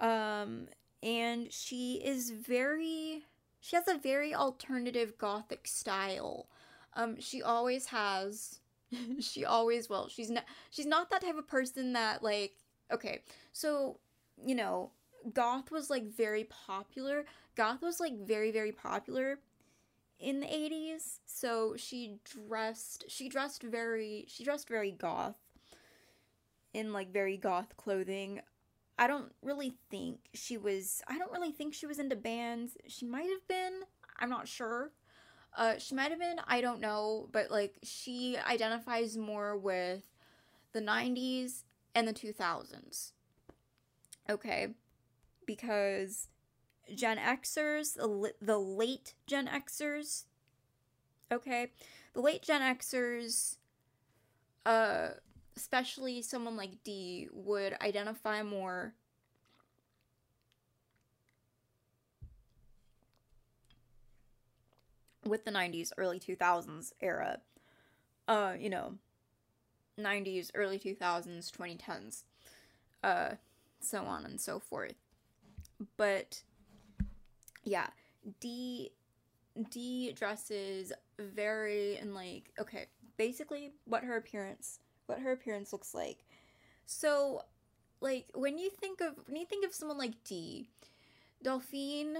Um, 0.00 0.68
and 1.02 1.52
she 1.52 1.94
is 2.04 2.30
very, 2.30 3.24
she 3.60 3.76
has 3.76 3.88
a 3.88 3.98
very 3.98 4.34
alternative 4.34 5.18
gothic 5.18 5.66
style. 5.66 6.48
Um, 6.94 7.18
she 7.20 7.42
always 7.42 7.86
has, 7.86 8.60
she 9.20 9.44
always 9.44 9.88
will. 9.88 10.08
She's 10.08 10.30
not, 10.30 10.44
she's 10.70 10.86
not 10.86 11.10
that 11.10 11.22
type 11.22 11.36
of 11.36 11.46
person 11.48 11.92
that, 11.94 12.22
like, 12.22 12.56
okay, 12.92 13.22
so, 13.52 13.98
you 14.44 14.54
know, 14.54 14.90
goth 15.32 15.70
was 15.70 15.90
like 15.90 16.04
very 16.04 16.44
popular. 16.44 17.24
Goth 17.56 17.82
was 17.82 18.00
like 18.00 18.18
very, 18.26 18.50
very 18.50 18.72
popular 18.72 19.38
in 20.18 20.40
the 20.40 20.46
80s. 20.46 21.20
So 21.26 21.74
she 21.76 22.18
dressed, 22.24 23.04
she 23.08 23.28
dressed 23.28 23.62
very, 23.62 24.24
she 24.28 24.44
dressed 24.44 24.68
very 24.68 24.90
goth 24.90 25.36
in 26.74 26.92
like 26.92 27.12
very 27.12 27.36
goth 27.36 27.76
clothing. 27.76 28.40
I 28.98 29.06
don't 29.06 29.32
really 29.42 29.74
think 29.90 30.18
she 30.34 30.56
was 30.56 31.02
I 31.08 31.18
don't 31.18 31.32
really 31.32 31.52
think 31.52 31.74
she 31.74 31.86
was 31.86 31.98
into 31.98 32.16
bands. 32.16 32.76
She 32.86 33.06
might 33.06 33.28
have 33.28 33.46
been. 33.48 33.80
I'm 34.18 34.30
not 34.30 34.48
sure. 34.48 34.92
Uh 35.56 35.74
been, 36.18 36.40
I 36.46 36.60
don't 36.60 36.80
know, 36.80 37.28
but 37.32 37.50
like 37.50 37.74
she 37.82 38.36
identifies 38.38 39.16
more 39.16 39.56
with 39.56 40.02
the 40.72 40.80
90s 40.80 41.64
and 41.94 42.08
the 42.08 42.12
2000s. 42.12 43.12
Okay? 44.30 44.68
Because 45.46 46.28
Gen 46.94 47.18
Xers, 47.18 47.94
the, 47.94 48.32
the 48.40 48.58
late 48.58 49.14
Gen 49.26 49.46
Xers, 49.48 50.24
okay? 51.30 51.68
The 52.14 52.20
late 52.20 52.42
Gen 52.42 52.62
Xers 52.62 53.56
uh 54.64 55.08
especially 55.56 56.22
someone 56.22 56.56
like 56.56 56.82
D 56.82 57.28
would 57.32 57.76
identify 57.82 58.42
more 58.42 58.94
with 65.24 65.44
the 65.44 65.50
90s 65.50 65.92
early 65.98 66.18
2000s 66.18 66.92
era 67.00 67.40
uh 68.28 68.54
you 68.58 68.70
know 68.70 68.94
90s 69.98 70.50
early 70.54 70.78
2000s 70.78 71.50
2010s 71.50 72.24
uh 73.04 73.30
so 73.80 74.04
on 74.04 74.24
and 74.24 74.40
so 74.40 74.58
forth 74.58 74.94
but 75.96 76.42
yeah 77.64 77.88
d 78.40 78.90
d 79.70 80.12
dresses 80.12 80.92
very 81.18 81.96
and 81.96 82.14
like 82.14 82.52
okay 82.58 82.86
basically 83.16 83.72
what 83.84 84.02
her 84.04 84.16
appearance 84.16 84.78
what 85.06 85.20
her 85.20 85.32
appearance 85.32 85.72
looks 85.72 85.94
like. 85.94 86.24
So, 86.86 87.42
like 88.00 88.26
when 88.34 88.58
you 88.58 88.70
think 88.70 89.00
of 89.00 89.14
when 89.26 89.36
you 89.36 89.46
think 89.46 89.64
of 89.64 89.74
someone 89.74 89.98
like 89.98 90.24
D, 90.24 90.68
Delphine, 91.42 92.16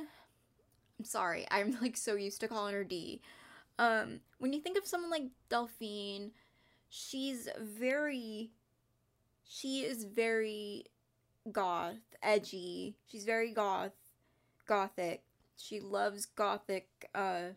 I'm 1.03 1.07
sorry, 1.07 1.47
I'm 1.51 1.77
like 1.83 1.97
so 1.97 2.15
used 2.15 2.41
to 2.41 2.49
calling 2.49 2.75
her 2.75 2.85
D. 2.85 3.21
Um, 3.79 4.21
when 4.38 4.53
you 4.53 4.61
think 4.61 4.79
of 4.79 4.87
someone 4.87 5.11
like 5.11 5.25
Delphine, 5.51 6.33
she's 6.88 7.49
very 7.61 8.51
she 9.45 9.83
is 9.83 10.05
very 10.05 10.87
goth, 11.53 11.99
edgy. 12.23 12.97
She's 13.07 13.25
very 13.25 13.53
goth, 13.53 13.93
gothic. 14.67 15.23
She 15.57 15.81
loves 15.81 16.27
gothic 16.27 16.88
uh 17.15 17.51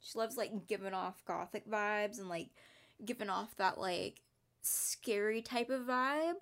she 0.00 0.18
loves 0.18 0.36
like 0.36 0.66
giving 0.68 0.94
off 0.94 1.24
gothic 1.26 1.68
vibes 1.70 2.18
and 2.20 2.28
like 2.28 2.50
giving 3.04 3.30
off 3.30 3.56
that 3.56 3.78
like 3.78 4.22
scary 4.62 5.42
type 5.42 5.70
of 5.70 5.82
vibe. 5.82 6.34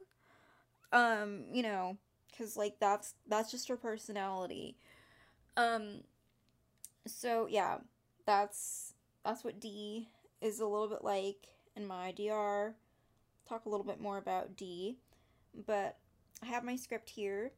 Um, 0.92 1.44
you 1.52 1.62
know, 1.62 1.98
cuz 2.36 2.56
like 2.56 2.78
that's 2.80 3.14
that's 3.26 3.50
just 3.50 3.68
her 3.68 3.76
personality. 3.76 4.76
Um 5.56 6.04
so 7.06 7.46
yeah, 7.48 7.78
that's 8.26 8.94
that's 9.24 9.44
what 9.44 9.60
D 9.60 10.08
is 10.40 10.60
a 10.60 10.66
little 10.66 10.88
bit 10.88 11.04
like 11.04 11.48
in 11.76 11.86
my 11.86 12.12
DR. 12.12 12.74
Talk 13.48 13.64
a 13.64 13.68
little 13.68 13.86
bit 13.86 14.00
more 14.00 14.18
about 14.18 14.56
D, 14.56 14.98
but 15.66 15.96
I 16.42 16.46
have 16.46 16.64
my 16.64 16.76
script 16.76 17.10
here. 17.10 17.52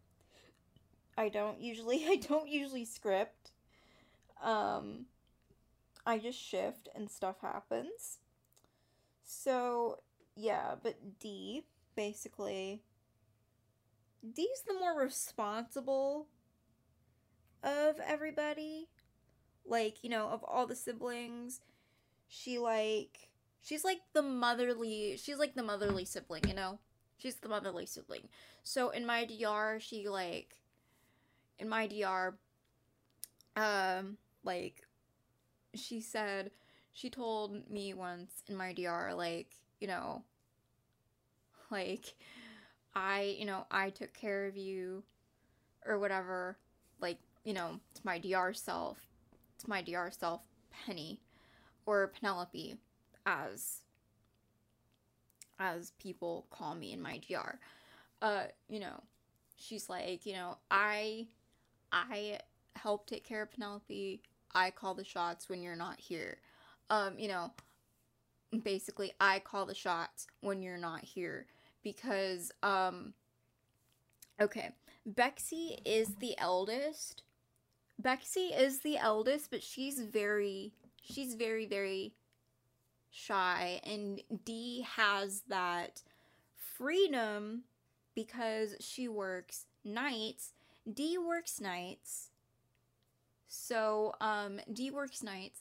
I 1.19 1.29
don't 1.29 1.61
usually 1.61 2.07
I 2.09 2.17
don't 2.17 2.49
usually 2.49 2.85
script. 2.85 3.53
Um 4.43 5.07
I 6.07 6.19
just 6.19 6.39
shift 6.39 6.89
and 6.95 7.11
stuff 7.11 7.37
happens. 7.43 8.19
So, 9.23 10.01
yeah, 10.35 10.75
but 10.83 11.21
D, 11.21 11.63
basically, 11.95 12.83
D's 14.35 14.63
the 14.67 14.75
more 14.75 14.99
responsible 14.99 16.27
of 17.63 18.01
everybody. 18.05 18.89
Like, 19.67 20.03
you 20.03 20.11
know, 20.11 20.29
of 20.29 20.43
all 20.45 20.67
the 20.67 20.75
siblings, 20.75 21.61
she 22.29 22.59
like 22.59 23.29
she's 23.63 23.85
like 23.85 24.01
the 24.15 24.23
motherly 24.23 25.17
she's 25.17 25.39
like 25.39 25.55
the 25.55 25.63
motherly 25.63 26.05
sibling, 26.05 26.45
you 26.49 26.55
know? 26.55 26.79
She's 27.19 27.37
the 27.37 27.49
motherly 27.49 27.87
sibling. 27.87 28.29
So 28.63 28.91
in 28.91 29.07
my 29.07 29.25
DR, 29.25 29.79
she 29.81 30.09
like 30.09 30.57
in 31.59 31.69
my 31.69 31.87
DR 31.87 32.35
um 33.57 34.17
like 34.45 34.83
she 35.75 36.01
said 36.01 36.51
she 36.93 37.11
told 37.11 37.71
me 37.71 37.95
once 37.95 38.43
in 38.49 38.57
my 38.57 38.73
DR, 38.73 39.15
like, 39.15 39.55
you 39.81 39.87
know, 39.87 40.23
like, 41.71 42.15
I, 42.95 43.37
you 43.39 43.47
know, 43.47 43.67
I 43.71 43.91
took 43.91 44.13
care 44.13 44.47
of 44.47 44.57
you 44.57 45.05
or 45.87 45.99
whatever. 45.99 46.59
Like, 47.01 47.19
you 47.45 47.55
know, 47.55 47.81
it's 47.93 48.05
my 48.05 48.19
DR 48.19 48.53
self. 48.53 48.99
My 49.67 49.83
DR 49.83 50.11
self, 50.11 50.43
Penny 50.71 51.21
or 51.87 52.09
Penelope, 52.09 52.77
as 53.27 53.83
as 55.59 55.93
people 55.99 56.47
call 56.51 56.75
me 56.75 56.93
in 56.93 57.03
my 57.03 57.19
DR. 57.19 57.59
Uh, 58.23 58.45
you 58.69 58.81
know, 58.81 59.03
she's 59.57 59.89
like, 59.89 60.25
you 60.27 60.33
know, 60.33 60.57
I 60.71 61.27
I 61.93 62.39
help 62.77 63.07
take 63.07 63.25
care 63.25 63.43
of 63.43 63.53
Penelope. 63.53 64.23
I 64.55 64.71
call 64.71 64.95
the 64.95 65.05
shots 65.05 65.49
when 65.49 65.63
you're 65.63 65.77
not 65.77 66.01
here. 66.01 66.39
Um, 66.89 67.19
you 67.19 67.29
know, 67.29 67.53
basically 68.63 69.13
I 69.21 69.39
call 69.39 69.67
the 69.67 69.75
shots 69.75 70.27
when 70.41 70.63
you're 70.63 70.77
not 70.77 71.03
here 71.03 71.47
because 71.83 72.51
um 72.63 73.15
okay, 74.41 74.71
Bexy 75.07 75.79
is 75.85 76.15
the 76.17 76.37
eldest. 76.39 77.23
Bexy 78.03 78.53
is 78.55 78.81
the 78.81 78.97
eldest, 78.97 79.51
but 79.51 79.63
she's 79.63 80.01
very 80.01 80.73
she's 81.03 81.35
very 81.35 81.67
very 81.67 82.15
shy 83.11 83.81
and 83.85 84.23
Dee 84.45 84.87
has 84.97 85.43
that 85.49 86.03
freedom 86.57 87.65
because 88.15 88.75
she 88.81 89.09
works 89.09 89.67
nights. 89.85 90.53
Dee 90.93 91.19
works 91.19 91.61
nights. 91.61 92.31
So, 93.49 94.15
um, 94.21 94.61
Dee 94.73 94.91
works 94.91 95.23
nights. 95.23 95.61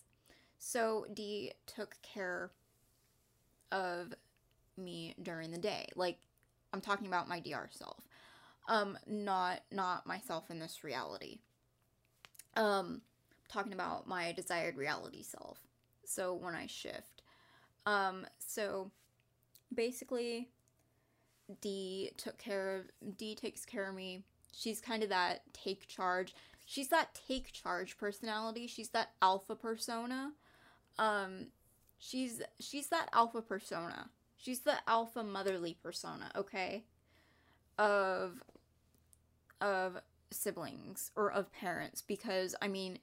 So, 0.59 1.05
Dee 1.13 1.53
took 1.65 1.95
care 2.01 2.51
of 3.71 4.13
me 4.77 5.15
during 5.21 5.51
the 5.51 5.57
day. 5.57 5.87
Like, 5.95 6.19
I'm 6.73 6.81
talking 6.81 7.07
about 7.07 7.27
my 7.27 7.39
DR 7.39 7.69
self. 7.71 8.03
Um, 8.67 8.97
not 9.07 9.61
not 9.71 10.05
myself 10.05 10.51
in 10.51 10.59
this 10.59 10.83
reality. 10.83 11.39
Um, 12.55 13.01
talking 13.47 13.73
about 13.73 14.07
my 14.07 14.31
desired 14.31 14.77
reality 14.77 15.23
self. 15.23 15.59
So 16.05 16.33
when 16.33 16.55
I 16.55 16.67
shift. 16.67 17.23
Um, 17.85 18.25
so 18.39 18.91
basically 19.73 20.49
D 21.61 22.11
took 22.17 22.37
care 22.37 22.75
of 22.77 23.17
D 23.17 23.35
takes 23.35 23.65
care 23.65 23.89
of 23.89 23.95
me. 23.95 24.23
She's 24.53 24.81
kind 24.81 25.03
of 25.03 25.09
that 25.09 25.41
take 25.53 25.87
charge. 25.87 26.35
She's 26.65 26.89
that 26.89 27.19
take 27.27 27.51
charge 27.51 27.97
personality. 27.97 28.67
She's 28.67 28.89
that 28.89 29.11
alpha 29.21 29.55
persona. 29.55 30.33
Um 30.97 31.47
she's 31.97 32.41
she's 32.59 32.87
that 32.89 33.09
alpha 33.13 33.41
persona. 33.41 34.09
She's 34.37 34.59
the 34.61 34.75
alpha 34.87 35.23
motherly 35.23 35.77
persona, 35.81 36.31
okay? 36.35 36.83
Of 37.77 38.41
of 39.61 39.97
siblings 40.31 41.11
or 41.15 41.31
of 41.31 41.51
parents 41.51 42.01
because 42.01 42.55
I 42.61 42.67
mean 42.67 42.99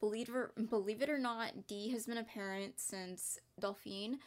believe 0.00 0.28
it, 0.28 0.70
believe 0.70 1.02
it 1.02 1.10
or 1.10 1.18
not, 1.18 1.66
Dee 1.66 1.90
has 1.90 2.06
been 2.06 2.18
a 2.18 2.24
parent 2.24 2.74
since 2.78 3.38
Delphine 3.60 4.18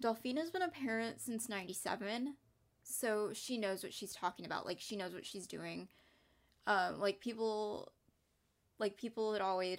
Delphine 0.00 0.36
has 0.36 0.50
been 0.50 0.62
a 0.62 0.68
parent 0.68 1.20
since 1.20 1.48
97, 1.48 2.34
so 2.82 3.30
she 3.32 3.58
knows 3.58 3.82
what 3.82 3.92
she's 3.92 4.12
talking 4.12 4.46
about. 4.46 4.64
Like, 4.64 4.78
she 4.80 4.96
knows 4.96 5.12
what 5.12 5.26
she's 5.26 5.46
doing. 5.46 5.88
Um, 6.66 7.00
like, 7.00 7.20
people, 7.20 7.90
like, 8.78 8.96
people 8.96 9.32
had 9.32 9.42
always, 9.42 9.78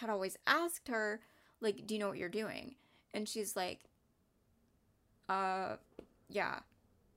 had 0.00 0.10
always 0.10 0.36
asked 0.46 0.88
her, 0.88 1.20
like, 1.60 1.86
do 1.86 1.94
you 1.94 2.00
know 2.00 2.08
what 2.08 2.18
you're 2.18 2.28
doing? 2.28 2.74
And 3.14 3.26
she's 3.26 3.56
like, 3.56 3.80
uh, 5.28 5.76
yeah. 6.28 6.58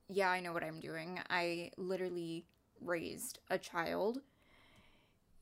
Yeah, 0.09 0.29
I 0.29 0.39
know 0.39 0.53
what 0.53 0.63
I'm 0.63 0.79
doing. 0.79 1.19
I 1.29 1.71
literally 1.77 2.45
raised 2.81 3.39
a 3.49 3.57
child. 3.57 4.21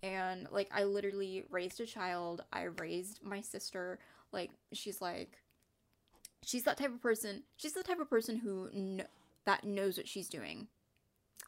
And, 0.04 0.48
like, 0.52 0.70
I 0.74 0.84
literally 0.84 1.44
raised 1.50 1.80
a 1.80 1.86
child. 1.86 2.44
I 2.52 2.64
raised 2.64 3.24
my 3.24 3.42
sister. 3.42 4.00
Like, 4.32 4.52
she's 4.74 5.02
like, 5.02 5.38
she's 6.44 6.64
that 6.64 6.78
type 6.78 6.94
of 6.94 7.02
person. 7.02 7.44
She's 7.58 7.74
the 7.74 7.84
type 7.84 8.00
of 8.00 8.10
person 8.10 8.38
who 8.38 8.70
kn- 8.72 9.08
that 9.46 9.64
knows 9.64 9.98
what 9.98 10.08
she's 10.08 10.30
doing. 10.30 10.68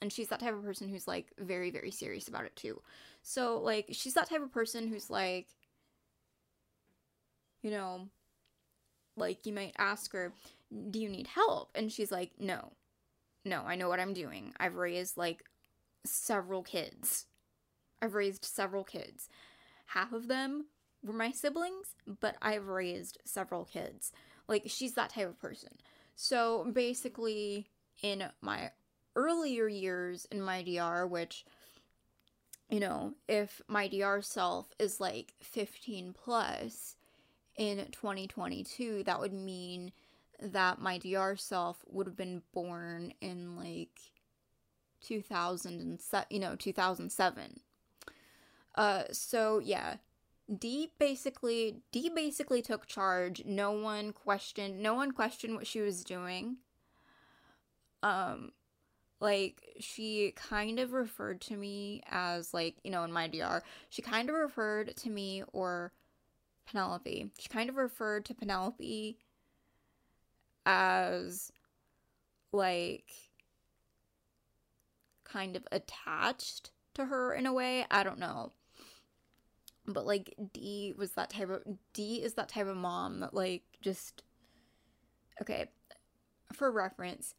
And 0.01 0.11
she's 0.11 0.27
that 0.29 0.39
type 0.39 0.53
of 0.53 0.63
person 0.63 0.89
who's 0.89 1.07
like 1.07 1.27
very 1.39 1.71
very 1.71 1.91
serious 1.91 2.27
about 2.27 2.45
it 2.45 2.55
too. 2.55 2.81
So 3.21 3.57
like 3.59 3.87
she's 3.91 4.15
that 4.15 4.29
type 4.29 4.41
of 4.41 4.51
person 4.51 4.87
who's 4.87 5.09
like 5.09 5.47
you 7.61 7.71
know 7.71 8.09
like 9.15 9.45
you 9.45 9.53
might 9.53 9.75
ask 9.77 10.11
her, 10.13 10.33
"Do 10.89 10.99
you 10.99 11.09
need 11.09 11.27
help?" 11.27 11.69
And 11.75 11.91
she's 11.91 12.11
like, 12.11 12.31
"No. 12.39 12.73
No, 13.45 13.63
I 13.65 13.75
know 13.75 13.89
what 13.89 13.99
I'm 13.99 14.13
doing. 14.13 14.53
I've 14.59 14.75
raised 14.75 15.17
like 15.17 15.43
several 16.05 16.63
kids. 16.63 17.25
I've 18.01 18.15
raised 18.15 18.45
several 18.45 18.83
kids. 18.83 19.29
Half 19.87 20.13
of 20.13 20.27
them 20.27 20.65
were 21.03 21.13
my 21.13 21.31
siblings, 21.31 21.95
but 22.21 22.35
I've 22.41 22.67
raised 22.67 23.17
several 23.25 23.65
kids. 23.65 24.11
Like 24.47 24.63
she's 24.67 24.93
that 24.93 25.11
type 25.11 25.27
of 25.27 25.39
person. 25.39 25.69
So 26.15 26.69
basically 26.71 27.67
in 28.01 28.23
my 28.41 28.71
earlier 29.15 29.67
years 29.67 30.27
in 30.31 30.41
my 30.41 30.63
DR, 30.63 31.07
which 31.07 31.45
you 32.69 32.79
know, 32.79 33.13
if 33.27 33.61
my 33.67 33.87
DR 33.87 34.21
self 34.23 34.73
is 34.79 34.99
like 34.99 35.33
15 35.41 36.13
plus 36.13 36.95
in 37.55 37.85
2022, 37.91 39.03
that 39.03 39.19
would 39.19 39.33
mean 39.33 39.91
that 40.43 40.79
my 40.79 40.97
DR 40.97 41.35
self 41.35 41.83
would 41.87 42.07
have 42.07 42.17
been 42.17 42.41
born 42.53 43.13
in 43.21 43.55
like 43.55 43.99
2007, 45.01 46.27
you 46.29 46.39
know, 46.39 46.55
2007. 46.55 47.59
Uh 48.75 49.03
so 49.11 49.59
yeah, 49.59 49.97
Dee 50.59 50.91
basically 50.99 51.77
Dee 51.91 52.09
basically 52.09 52.61
took 52.61 52.85
charge. 52.85 53.43
No 53.45 53.71
one 53.71 54.11
questioned 54.11 54.81
no 54.81 54.93
one 54.93 55.11
questioned 55.11 55.55
what 55.55 55.67
she 55.67 55.81
was 55.81 56.03
doing. 56.03 56.57
Um 58.01 58.51
like 59.21 59.61
she 59.79 60.33
kind 60.35 60.79
of 60.79 60.91
referred 60.91 61.39
to 61.41 61.55
me 61.55 62.03
as 62.09 62.53
like, 62.53 62.75
you 62.83 62.91
know, 62.91 63.03
in 63.05 63.11
my 63.11 63.27
DR, 63.27 63.63
she 63.89 64.01
kind 64.01 64.29
of 64.29 64.35
referred 64.35 64.95
to 64.97 65.09
me 65.09 65.43
or 65.53 65.93
Penelope. 66.65 67.31
She 67.39 67.49
kind 67.49 67.69
of 67.69 67.77
referred 67.77 68.25
to 68.25 68.33
Penelope 68.33 69.17
as 70.65 71.51
like 72.51 73.11
kind 75.23 75.55
of 75.55 75.67
attached 75.71 76.71
to 76.93 77.05
her 77.05 77.33
in 77.33 77.45
a 77.45 77.53
way. 77.53 77.85
I 77.89 78.03
don't 78.03 78.19
know 78.19 78.51
but 79.85 80.05
like 80.05 80.35
D 80.53 80.93
was 80.97 81.11
that 81.11 81.29
type 81.29 81.49
of 81.49 81.61
D 81.93 82.21
is 82.23 82.33
that 82.33 82.49
type 82.49 82.67
of 82.67 82.77
mom 82.77 83.19
that 83.19 83.33
like 83.33 83.63
just 83.81 84.23
okay 85.41 85.69
for 86.53 86.71
reference 86.71 87.35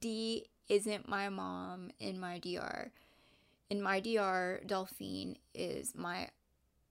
D 0.00 0.46
isn't 0.68 1.08
my 1.08 1.28
mom 1.28 1.90
in 1.98 2.20
my 2.20 2.38
DR 2.38 2.90
in 3.70 3.82
my 3.82 4.00
DR 4.00 4.60
Delphine 4.66 5.36
is 5.54 5.94
my 5.94 6.28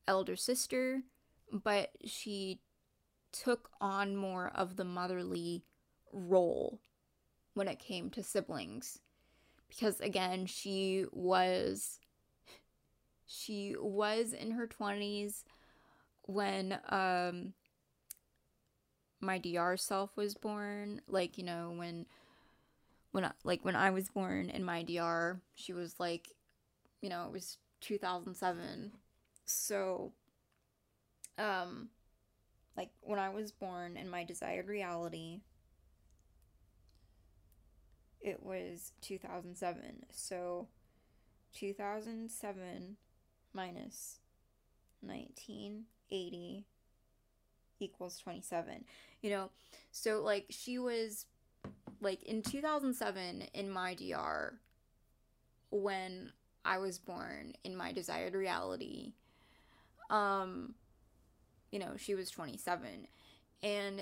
elder 0.08 0.36
sister 0.36 1.02
but 1.52 1.92
she 2.06 2.60
took 3.32 3.70
on 3.80 4.15
more 4.15 4.52
of 4.54 4.76
the 4.76 4.84
motherly 4.84 5.63
role 6.12 6.80
when 7.54 7.67
it 7.67 7.80
came 7.80 8.10
to 8.10 8.24
siblings 8.24 9.00
because 9.70 10.00
again 10.02 10.46
she 10.46 11.06
was 11.12 12.00
she 13.26 13.76
was 13.80 14.34
in 14.34 14.52
her 14.52 14.67
20s 14.67 15.44
when 16.24 16.80
um 16.89 17.54
my 19.22 19.38
DR 19.38 19.78
self 19.78 20.17
was 20.17 20.34
born, 20.34 21.02
like, 21.08 21.38
you 21.38 21.44
know, 21.44 21.74
when 21.76 22.06
when 23.12 23.26
I, 23.26 23.32
like 23.44 23.63
when 23.63 23.76
I 23.76 23.91
was 23.91 24.10
born 24.10 24.50
in 24.50 24.63
my 24.63 24.84
DR, 24.84 25.39
she 25.54 25.74
was 25.74 26.00
like, 26.00 26.30
you 27.02 27.10
know, 27.10 27.26
it 27.26 27.32
was 27.32 27.58
2007. 27.82 28.91
So 29.46 30.13
um 31.38 31.89
like 32.78 32.90
when 33.02 33.20
I 33.20 33.30
was 33.30 33.52
born 33.52 33.98
in 33.98 34.10
my 34.10 34.24
desired 34.24 34.68
reality, 34.68 35.42
it 38.22 38.42
was 38.44 38.92
2007. 39.02 40.06
So 40.12 40.68
2007 41.54 42.98
minus 43.54 44.20
1980 45.02 46.66
equals 47.80 48.18
27. 48.20 48.86
You 49.22 49.30
know, 49.32 49.50
so 49.92 50.22
like 50.22 50.46
she 50.50 50.80
was 50.80 51.26
like 52.00 52.24
in 52.24 52.42
2007 52.42 53.42
in 53.54 53.70
my 53.70 53.94
DR 53.96 54.54
when 55.72 56.32
I 56.64 56.78
was 56.78 57.00
born 57.00 57.54
in 57.64 57.76
my 57.76 57.92
desired 57.92 58.34
reality. 58.36 59.14
um, 60.10 60.76
you 61.72 61.80
know, 61.80 61.94
she 61.98 62.16
was 62.16 62.30
27. 62.30 63.08
And 63.64 64.02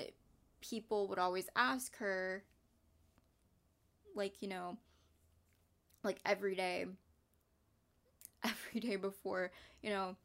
people 0.60 1.08
would 1.08 1.18
always 1.18 1.48
ask 1.56 1.96
her, 1.98 2.44
like, 4.14 4.42
you 4.42 4.48
know, 4.48 4.76
like 6.02 6.18
every 6.26 6.54
day, 6.54 6.86
every 8.44 8.80
day 8.80 8.96
before, 8.96 9.52
you 9.82 9.90
know, 9.90 10.16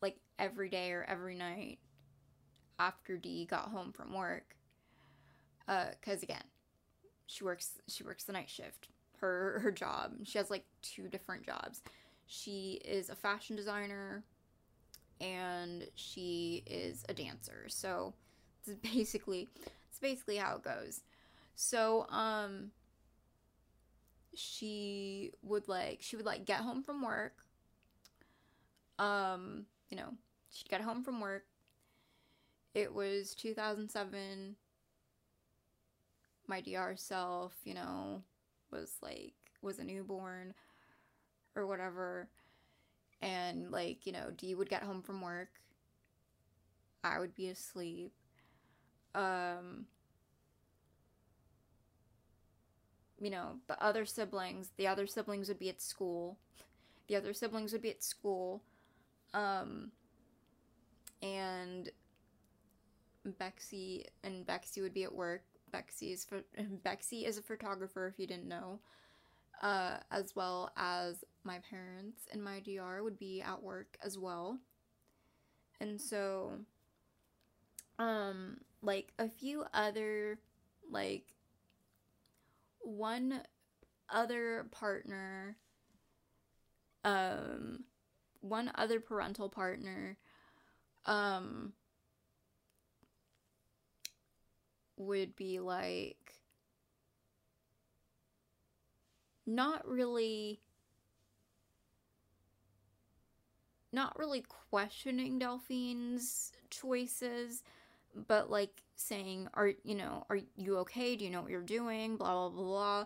like 0.00 0.16
every 0.38 0.68
day 0.68 0.92
or 0.92 1.04
every 1.08 1.34
night 1.34 1.78
after 2.78 3.16
Dee 3.16 3.44
got 3.44 3.68
home 3.68 3.92
from 3.92 4.14
work. 4.14 4.56
Uh, 5.66 5.86
cause 6.02 6.22
again, 6.22 6.44
she 7.26 7.44
works 7.44 7.72
she 7.88 8.04
works 8.04 8.24
the 8.24 8.32
night 8.32 8.48
shift. 8.48 8.88
Her 9.20 9.58
her 9.62 9.72
job. 9.72 10.12
She 10.24 10.38
has 10.38 10.48
like 10.48 10.64
two 10.80 11.08
different 11.08 11.44
jobs. 11.44 11.82
She 12.26 12.80
is 12.84 13.10
a 13.10 13.14
fashion 13.14 13.56
designer 13.56 14.24
and 15.20 15.86
she 15.94 16.62
is 16.66 17.04
a 17.08 17.14
dancer. 17.14 17.64
So 17.68 18.14
it's 18.66 18.78
basically 18.94 19.48
it's 19.88 19.98
basically 19.98 20.36
how 20.36 20.56
it 20.56 20.62
goes. 20.62 21.02
So 21.54 22.06
um 22.10 22.70
she 24.34 25.32
would 25.42 25.68
like 25.68 25.98
she 26.00 26.16
would 26.16 26.26
like 26.26 26.44
get 26.44 26.60
home 26.60 26.82
from 26.82 27.02
work. 27.02 27.34
Um, 28.98 29.66
you 29.90 29.96
know, 29.96 30.14
she'd 30.50 30.68
get 30.68 30.80
home 30.80 31.02
from 31.02 31.20
work. 31.20 31.44
It 32.74 32.92
was 32.92 33.34
2007. 33.34 34.56
My 36.46 36.60
DR 36.60 36.96
self, 36.96 37.54
you 37.64 37.74
know, 37.74 38.22
was 38.70 38.96
like 39.02 39.34
was 39.62 39.78
a 39.78 39.84
newborn 39.84 40.54
or 41.56 41.66
whatever 41.66 42.28
and 43.20 43.70
like 43.70 44.06
you 44.06 44.12
know 44.12 44.30
dee 44.36 44.54
would 44.54 44.68
get 44.70 44.82
home 44.82 45.02
from 45.02 45.20
work. 45.20 45.50
I 47.02 47.18
would 47.18 47.34
be 47.34 47.48
asleep. 47.48 48.12
Um 49.14 49.86
you 53.20 53.30
know 53.30 53.56
the 53.66 53.82
other 53.82 54.04
siblings 54.04 54.70
the 54.76 54.86
other 54.86 55.06
siblings 55.06 55.48
would 55.48 55.58
be 55.58 55.68
at 55.68 55.80
school. 55.80 56.38
The 57.08 57.16
other 57.16 57.32
siblings 57.32 57.72
would 57.72 57.82
be 57.82 57.90
at 57.90 58.02
school. 58.02 58.62
Um 59.34 59.92
and 61.22 61.90
Bexy 63.26 64.06
and 64.22 64.46
Bexy 64.46 64.80
would 64.80 64.94
be 64.94 65.04
at 65.04 65.14
work. 65.14 65.42
Bexy 65.72 66.12
is 66.12 66.24
for 66.24 66.42
Bexy 66.84 67.26
is 67.26 67.38
a 67.38 67.42
photographer 67.42 68.06
if 68.06 68.18
you 68.18 68.26
didn't 68.26 68.48
know 68.48 68.80
uh, 69.62 69.98
as 70.10 70.34
well 70.34 70.72
as 70.76 71.24
my 71.44 71.58
parents 71.70 72.22
and 72.32 72.42
my 72.42 72.60
DR 72.60 73.02
would 73.02 73.18
be 73.18 73.40
at 73.42 73.62
work 73.62 73.96
as 74.04 74.18
well. 74.18 74.58
And 75.80 76.00
so, 76.00 76.52
um, 77.98 78.58
like 78.82 79.12
a 79.18 79.28
few 79.28 79.64
other, 79.72 80.38
like, 80.90 81.24
one 82.80 83.42
other 84.10 84.66
partner, 84.70 85.56
um, 87.04 87.84
one 88.40 88.70
other 88.74 89.00
parental 89.00 89.48
partner, 89.48 90.16
um, 91.06 91.72
would 94.96 95.36
be 95.36 95.60
like 95.60 96.34
not 99.48 99.88
really 99.88 100.60
not 103.90 104.18
really 104.18 104.44
questioning 104.70 105.38
Delphine's 105.38 106.52
choices, 106.70 107.62
but 108.14 108.50
like 108.50 108.82
saying, 108.96 109.48
Are 109.54 109.72
you 109.82 109.94
know, 109.94 110.26
are 110.28 110.38
you 110.56 110.78
okay? 110.78 111.16
Do 111.16 111.24
you 111.24 111.30
know 111.30 111.40
what 111.40 111.50
you're 111.50 111.62
doing? 111.62 112.16
Blah 112.16 112.32
blah 112.32 112.48
blah 112.50 112.64
blah. 112.64 113.04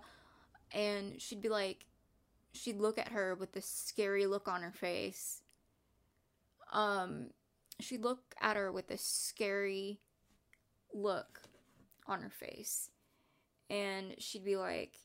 And 0.73 1.21
she'd 1.21 1.41
be 1.41 1.49
like 1.49 1.87
she'd 2.53 2.81
look 2.81 2.99
at 2.99 3.09
her 3.09 3.35
with 3.35 3.53
this 3.53 3.67
scary 3.67 4.27
look 4.27 4.49
on 4.49 4.63
her 4.63 4.73
face. 4.73 5.43
Um 6.73 7.29
she'd 7.81 8.03
look 8.03 8.35
at 8.41 8.57
her 8.57 8.73
with 8.73 8.89
this 8.89 9.05
scary 9.05 10.01
look 10.93 11.43
on 12.07 12.23
her 12.23 12.31
face. 12.31 12.91
And 13.71 14.15
she'd 14.19 14.45
be 14.45 14.57
like, 14.57 14.99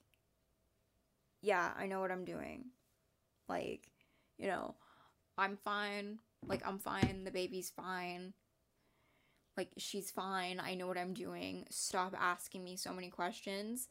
yeah, 1.41 1.71
I 1.77 1.87
know 1.87 1.99
what 1.99 2.11
I'm 2.11 2.25
doing. 2.25 2.65
Like, 3.47 3.91
you 4.37 4.47
know, 4.47 4.75
I'm 5.37 5.57
fine. 5.57 6.19
Like, 6.45 6.65
I'm 6.65 6.79
fine. 6.79 7.23
The 7.23 7.31
baby's 7.31 7.69
fine. 7.69 8.33
Like, 9.55 9.69
she's 9.77 10.11
fine. 10.11 10.59
I 10.59 10.75
know 10.75 10.87
what 10.87 10.97
I'm 10.97 11.13
doing. 11.13 11.65
Stop 11.69 12.15
asking 12.19 12.63
me 12.63 12.75
so 12.75 12.93
many 12.93 13.09
questions. 13.09 13.87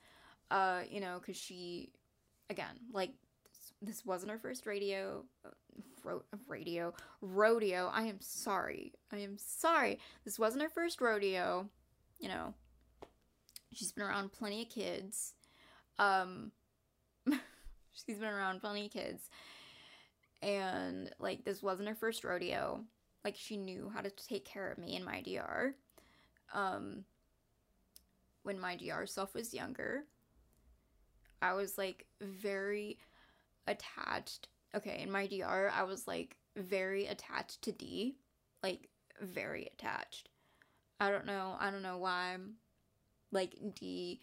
Uh, 0.51 0.83
you 0.89 1.01
know, 1.01 1.19
because 1.19 1.37
she, 1.37 1.93
again, 2.51 2.77
like, 2.93 3.13
this, 3.83 4.05
wasn't 4.07 4.31
her 4.31 4.39
first 4.39 4.67
radio. 4.67 5.25
Uh, 5.45 5.51
ro- 6.05 6.23
radio. 6.47 6.95
Rodeo. 7.21 7.91
I 7.93 8.03
am 8.03 8.21
sorry. 8.21 8.93
I 9.13 9.19
am 9.19 9.37
sorry. 9.39 9.99
This 10.25 10.39
wasn't 10.39 10.63
her 10.63 10.71
first 10.71 11.01
rodeo. 11.01 11.69
You 12.21 12.29
know, 12.29 12.55
she's 13.73 13.93
been 13.93 14.05
around 14.05 14.33
plenty 14.33 14.63
of 14.63 14.69
kids. 14.69 15.35
Um, 15.99 16.53
She's 18.05 18.19
been 18.19 18.29
around 18.29 18.61
plenty 18.61 18.87
of 18.87 18.93
kids. 18.93 19.31
And 20.43 21.11
like 21.19 21.45
this 21.45 21.63
wasn't 21.63 21.89
her 21.89 21.95
first 21.95 22.25
rodeo. 22.25 22.81
Like 23.25 23.37
she 23.37 23.57
knew 23.57 23.91
how 23.95 24.01
to 24.01 24.11
take 24.11 24.45
care 24.45 24.71
of 24.71 24.79
me 24.79 24.97
and 24.97 25.05
my 25.05 25.23
DR. 25.23 25.75
Um 26.55 27.05
when 28.43 28.61
my 28.61 28.77
DR 28.77 29.07
self 29.07 29.35
was 29.35 29.53
younger. 29.55 30.05
I 31.43 31.55
was 31.55 31.77
like 31.77 32.07
very 32.21 32.99
attached. 33.67 34.49
Okay, 34.75 35.01
in 35.03 35.11
my 35.11 35.27
DR, 35.27 35.71
I 35.75 35.83
was 35.83 36.07
like 36.07 36.37
very 36.57 37.07
attached 37.07 37.63
to 37.63 37.73
D. 37.73 38.17
Like 38.63 38.89
very 39.21 39.69
attached. 39.73 40.29
I 41.01 41.11
don't 41.11 41.27
know. 41.27 41.57
I 41.59 41.71
don't 41.71 41.83
know 41.83 41.99
why. 41.99 42.37
Like 43.33 43.55
D 43.75 44.21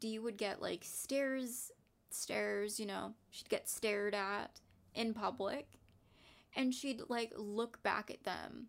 D 0.00 0.18
would 0.18 0.36
get 0.36 0.62
like 0.62 0.82
stares 0.84 1.70
stares, 2.14 2.78
you 2.78 2.86
know, 2.86 3.14
she'd 3.30 3.48
get 3.48 3.68
stared 3.68 4.14
at 4.14 4.60
in 4.94 5.14
public 5.14 5.68
and 6.56 6.74
she'd 6.74 7.02
like 7.08 7.32
look 7.36 7.82
back 7.82 8.10
at 8.10 8.24
them, 8.24 8.66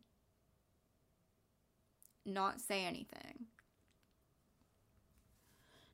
not 2.25 2.61
say 2.61 2.85
anything. 2.85 3.45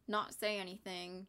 Not 0.07 0.35
say 0.35 0.59
anything, 0.59 1.25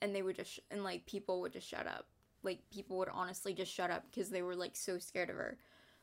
and 0.00 0.14
they 0.14 0.22
would 0.22 0.36
just, 0.36 0.52
sh- 0.52 0.60
and 0.70 0.82
like 0.82 1.04
people 1.04 1.42
would 1.42 1.52
just 1.52 1.68
shut 1.68 1.86
up. 1.86 2.06
Like 2.42 2.60
people 2.70 2.96
would 2.98 3.10
honestly 3.12 3.52
just 3.52 3.72
shut 3.72 3.90
up 3.90 4.04
because 4.10 4.30
they 4.30 4.40
were 4.40 4.54
like 4.56 4.76
so 4.76 4.98
scared 4.98 5.28
of 5.28 5.36
her. 5.36 5.58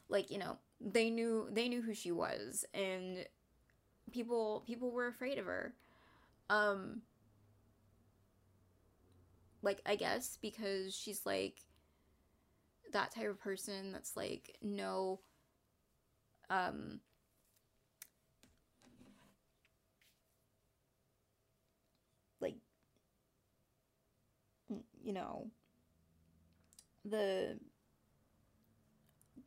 Like, 0.07 0.29
you 0.29 0.37
know, 0.37 0.57
they 0.79 1.09
knew 1.09 1.47
they 1.51 1.67
knew 1.67 1.81
who 1.81 1.93
she 1.93 2.11
was 2.11 2.65
and 2.73 3.25
people 4.11 4.63
people 4.67 4.91
were 4.91 5.07
afraid 5.07 5.39
of 5.39 5.45
her. 5.45 5.73
Um 6.49 7.01
like 9.65 9.81
I 9.85 9.95
guess 9.95 10.37
because 10.41 10.95
she's 10.95 11.25
like 11.25 11.55
that 12.93 13.11
type 13.11 13.27
of 13.29 13.39
person 13.39 13.91
that's 13.91 14.15
like 14.15 14.55
no 14.61 15.19
um 16.49 16.99
like 22.39 22.55
you 25.03 25.11
know 25.11 25.47
the 27.03 27.57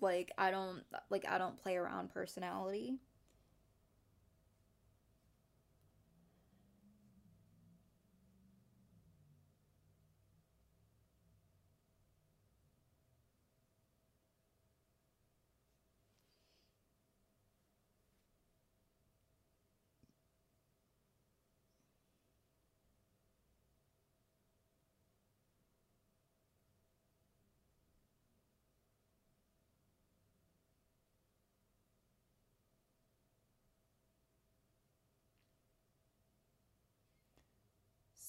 like 0.01 0.33
I 0.37 0.51
don't 0.51 0.83
like 1.11 1.25
I 1.29 1.39
don't 1.39 1.57
play 1.63 1.77
around 1.77 2.11
personality 2.13 2.99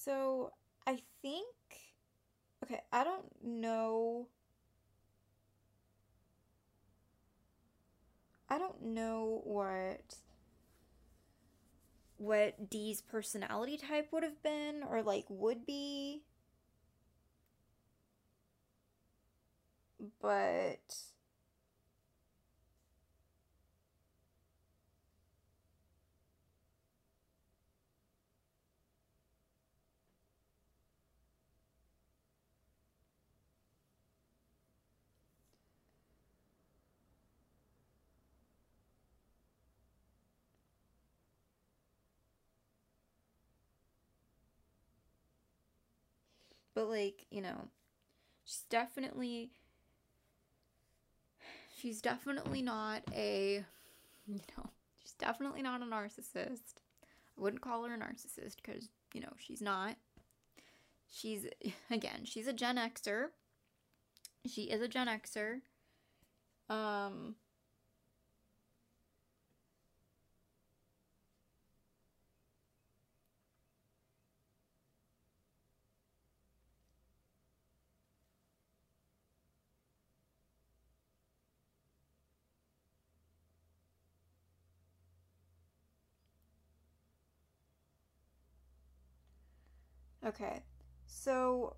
So 0.04 0.52
I 0.86 1.02
think 1.20 1.54
okay, 2.64 2.80
I 2.92 3.04
don't 3.04 3.26
know 3.44 4.28
I 8.50 8.58
don't 8.58 8.82
know 8.82 9.40
what 9.44 10.16
what 12.18 12.68
Dee's 12.70 13.00
personality 13.00 13.76
type 13.76 14.12
would 14.12 14.22
have 14.22 14.42
been 14.42 14.82
or 14.88 15.02
like 15.02 15.24
would 15.28 15.64
be. 15.66 16.22
But 20.20 21.09
but 46.74 46.88
like 46.88 47.26
you 47.30 47.40
know 47.40 47.68
she's 48.44 48.64
definitely 48.68 49.50
she's 51.76 52.00
definitely 52.00 52.62
not 52.62 53.02
a 53.14 53.64
you 54.26 54.40
know 54.56 54.70
she's 55.02 55.12
definitely 55.12 55.62
not 55.62 55.82
a 55.82 55.84
narcissist. 55.84 56.80
I 57.36 57.40
wouldn't 57.40 57.62
call 57.62 57.84
her 57.84 57.94
a 57.94 57.98
narcissist 57.98 58.56
because 58.62 58.88
you 59.14 59.20
know 59.20 59.32
she's 59.38 59.62
not. 59.62 59.96
She's 61.10 61.46
again 61.90 62.24
she's 62.24 62.46
a 62.46 62.52
gen 62.52 62.76
xer. 62.76 63.28
She 64.46 64.62
is 64.62 64.80
a 64.80 64.88
gen 64.88 65.06
xer. 65.08 65.60
Um 66.68 67.34
Okay. 90.24 90.62
So 91.06 91.76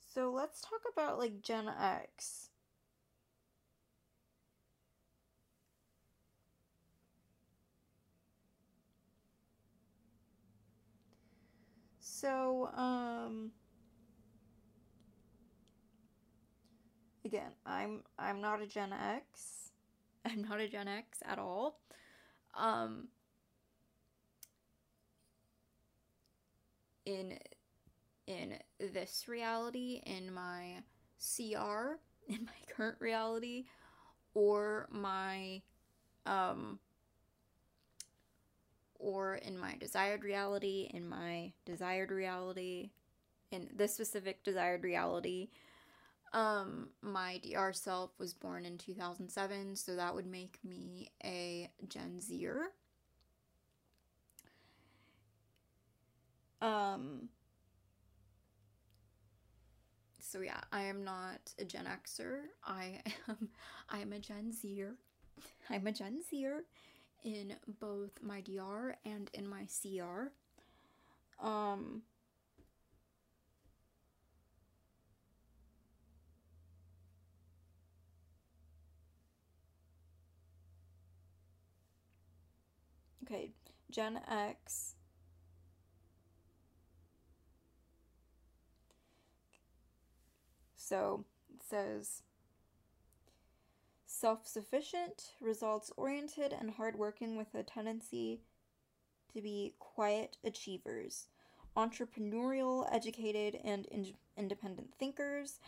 So 0.00 0.30
let's 0.30 0.62
talk 0.62 0.82
about 0.90 1.18
like 1.18 1.42
Gen 1.42 1.68
X. 1.68 2.48
So, 12.00 12.68
um 12.74 13.52
again, 17.24 17.52
I'm 17.64 18.02
I'm 18.18 18.40
not 18.40 18.62
a 18.62 18.66
Gen 18.66 18.92
X. 18.92 19.70
I'm 20.24 20.42
not 20.42 20.60
a 20.60 20.68
Gen 20.68 20.88
X 20.88 21.18
at 21.24 21.38
all. 21.38 21.80
Um 22.56 23.08
in 27.06 27.38
in 28.26 28.58
this 28.92 29.26
reality 29.28 30.02
in 30.04 30.32
my 30.32 30.82
CR 31.18 31.98
in 32.28 32.44
my 32.44 32.74
current 32.74 32.96
reality 33.00 33.64
or 34.34 34.88
my 34.90 35.62
um 36.26 36.78
or 38.98 39.36
in 39.36 39.56
my 39.56 39.76
desired 39.78 40.24
reality 40.24 40.90
in 40.92 41.08
my 41.08 41.52
desired 41.64 42.10
reality 42.10 42.90
in 43.52 43.68
this 43.74 43.94
specific 43.94 44.42
desired 44.42 44.82
reality. 44.82 45.48
Um 46.32 46.88
my 47.00 47.40
dr 47.48 47.72
self 47.74 48.10
was 48.18 48.34
born 48.34 48.66
in 48.66 48.76
2007 48.76 49.76
so 49.76 49.94
that 49.94 50.14
would 50.14 50.26
make 50.26 50.58
me 50.64 51.08
a 51.24 51.70
gen 51.88 52.20
zer 52.20 52.72
Um 56.96 57.28
so 60.20 60.40
yeah, 60.40 60.60
I 60.72 60.82
am 60.82 61.04
not 61.04 61.40
a 61.58 61.64
Gen 61.64 61.86
Xer. 61.86 62.40
I 62.64 63.00
am 63.28 63.48
I 63.88 63.98
am 63.98 64.12
a 64.12 64.18
Gen 64.18 64.52
Zer. 64.52 64.94
I'm 65.70 65.86
a 65.86 65.92
Gen 65.92 66.20
Zer 66.28 66.64
in 67.24 67.54
both 67.80 68.12
my 68.22 68.40
DR 68.40 68.96
and 69.04 69.30
in 69.34 69.46
my 69.48 69.66
CR. 69.66 70.32
Um 71.40 72.02
Okay, 83.22 83.50
Gen 83.90 84.20
X 84.28 84.94
So 90.86 91.24
it 91.52 91.62
says 91.68 92.22
self 94.06 94.46
sufficient, 94.46 95.32
results 95.40 95.90
oriented, 95.96 96.52
and 96.52 96.70
hardworking 96.70 97.36
with 97.36 97.54
a 97.54 97.64
tendency 97.64 98.40
to 99.34 99.42
be 99.42 99.74
quiet 99.80 100.36
achievers, 100.44 101.26
entrepreneurial, 101.76 102.88
educated, 102.92 103.58
and 103.64 103.86
in- 103.86 104.14
independent 104.36 104.94
thinkers. 104.96 105.58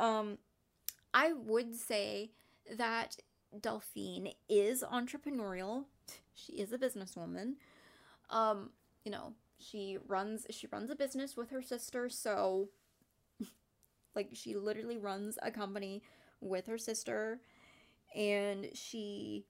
Um, 0.00 0.38
I 1.14 1.32
would 1.32 1.76
say 1.76 2.32
that 2.76 3.16
Delphine 3.60 4.34
is 4.48 4.82
entrepreneurial. 4.82 5.84
She 6.34 6.54
is 6.54 6.72
a 6.72 6.78
businesswoman. 6.78 7.54
Um, 8.28 8.70
you 9.04 9.12
know, 9.12 9.34
she 9.60 9.98
runs 10.08 10.46
she 10.50 10.66
runs 10.66 10.90
a 10.90 10.96
business 10.96 11.36
with 11.36 11.50
her 11.50 11.62
sister, 11.62 12.08
so 12.08 12.70
like 14.14 14.28
she 14.32 14.56
literally 14.56 14.98
runs 14.98 15.38
a 15.42 15.50
company 15.50 16.02
with 16.40 16.66
her 16.66 16.78
sister 16.78 17.40
and 18.14 18.68
she 18.74 19.44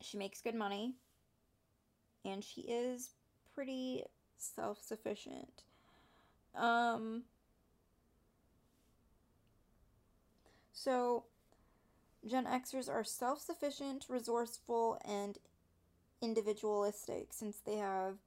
she 0.00 0.16
makes 0.16 0.40
good 0.40 0.54
money 0.54 0.94
and 2.24 2.42
she 2.44 2.62
is 2.62 3.10
pretty 3.54 4.04
self-sufficient. 4.36 5.62
Um 6.54 7.24
so 10.72 11.24
Gen 12.26 12.44
Xers 12.44 12.88
are 12.88 13.04
self-sufficient, 13.04 14.06
resourceful 14.08 15.00
and 15.04 15.38
individualistic 16.20 17.32
since 17.32 17.60
they 17.60 17.76
have 17.76 18.18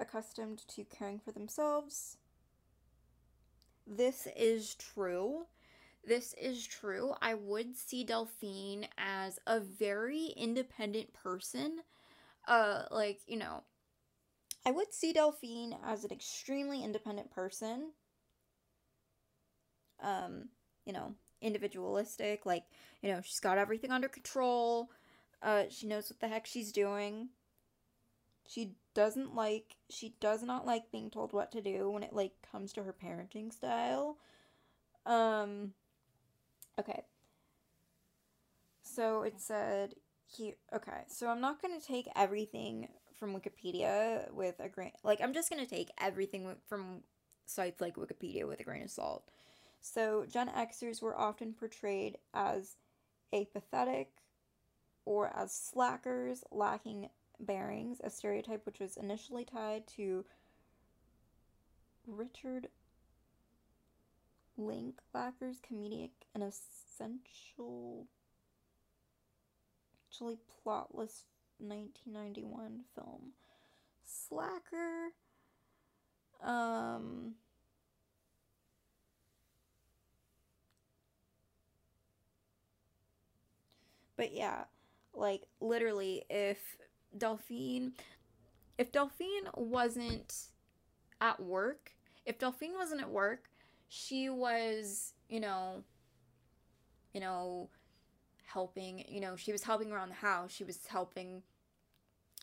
accustomed 0.00 0.66
to 0.68 0.84
caring 0.84 1.20
for 1.20 1.32
themselves 1.32 2.16
this 3.86 4.26
is 4.36 4.74
true. 4.74 5.46
This 6.04 6.34
is 6.34 6.66
true. 6.66 7.14
I 7.22 7.34
would 7.34 7.76
see 7.76 8.04
Delphine 8.04 8.88
as 8.98 9.38
a 9.46 9.60
very 9.60 10.26
independent 10.36 11.12
person. 11.14 11.80
Uh 12.48 12.84
like, 12.90 13.20
you 13.26 13.38
know, 13.38 13.64
I 14.66 14.72
would 14.72 14.92
see 14.92 15.12
Delphine 15.12 15.78
as 15.84 16.02
an 16.02 16.10
extremely 16.10 16.82
independent 16.82 17.30
person. 17.30 17.92
Um, 20.00 20.48
you 20.84 20.92
know, 20.92 21.14
individualistic, 21.40 22.44
like, 22.44 22.64
you 23.02 23.10
know, 23.12 23.20
she's 23.22 23.40
got 23.40 23.58
everything 23.58 23.90
under 23.90 24.08
control. 24.08 24.90
Uh 25.42 25.64
she 25.70 25.86
knows 25.86 26.10
what 26.10 26.20
the 26.20 26.28
heck 26.28 26.46
she's 26.46 26.72
doing. 26.72 27.30
She 28.46 28.76
doesn't 28.94 29.34
like 29.34 29.76
she 29.88 30.14
does 30.20 30.42
not 30.42 30.66
like 30.66 30.90
being 30.90 31.10
told 31.10 31.32
what 31.32 31.52
to 31.52 31.60
do 31.60 31.90
when 31.90 32.02
it 32.02 32.12
like 32.12 32.32
comes 32.50 32.72
to 32.72 32.82
her 32.82 32.92
parenting 32.94 33.52
style. 33.52 34.16
Um 35.06 35.72
okay. 36.78 37.02
So 38.82 39.22
it 39.22 39.40
said 39.40 39.94
he 40.26 40.54
okay, 40.74 41.04
so 41.08 41.28
I'm 41.28 41.40
not 41.40 41.60
going 41.60 41.78
to 41.78 41.86
take 41.86 42.08
everything 42.16 42.88
from 43.18 43.34
Wikipedia 43.34 44.32
with 44.32 44.56
a 44.60 44.68
grain 44.68 44.92
like 45.02 45.20
I'm 45.20 45.34
just 45.34 45.50
going 45.50 45.64
to 45.64 45.70
take 45.70 45.90
everything 46.00 46.56
from 46.68 47.02
sites 47.46 47.80
like 47.80 47.96
Wikipedia 47.96 48.46
with 48.46 48.60
a 48.60 48.64
grain 48.64 48.82
of 48.82 48.90
salt. 48.90 49.24
So 49.80 50.24
Gen 50.30 50.48
Xers 50.48 51.02
were 51.02 51.18
often 51.18 51.54
portrayed 51.54 52.18
as 52.32 52.76
apathetic 53.32 54.10
or 55.04 55.36
as 55.36 55.52
slackers, 55.52 56.44
lacking 56.50 57.08
bearings, 57.42 58.00
a 58.02 58.10
stereotype 58.10 58.64
which 58.66 58.80
was 58.80 58.96
initially 58.96 59.44
tied 59.44 59.86
to 59.96 60.24
Richard 62.06 62.68
Linklater's 64.56 65.60
comedic 65.60 66.10
and 66.34 66.42
essential, 66.42 68.06
actually 70.08 70.38
plotless 70.64 71.24
1991 71.58 72.80
film. 72.94 73.32
Slacker. 74.04 75.12
Um. 76.42 77.34
But 84.16 84.32
yeah, 84.34 84.64
like 85.14 85.42
literally, 85.60 86.24
if 86.30 86.58
Delphine, 87.16 87.92
if 88.78 88.92
Delphine 88.92 89.48
wasn't 89.54 90.48
at 91.20 91.40
work, 91.40 91.92
if 92.24 92.38
Delphine 92.38 92.74
wasn't 92.74 93.00
at 93.00 93.10
work, 93.10 93.50
she 93.88 94.28
was, 94.28 95.12
you 95.28 95.40
know, 95.40 95.84
you 97.12 97.20
know, 97.20 97.68
helping, 98.46 99.04
you 99.08 99.20
know, 99.20 99.36
she 99.36 99.52
was 99.52 99.62
helping 99.62 99.92
around 99.92 100.08
the 100.08 100.14
house. 100.14 100.52
She 100.52 100.64
was 100.64 100.86
helping 100.86 101.42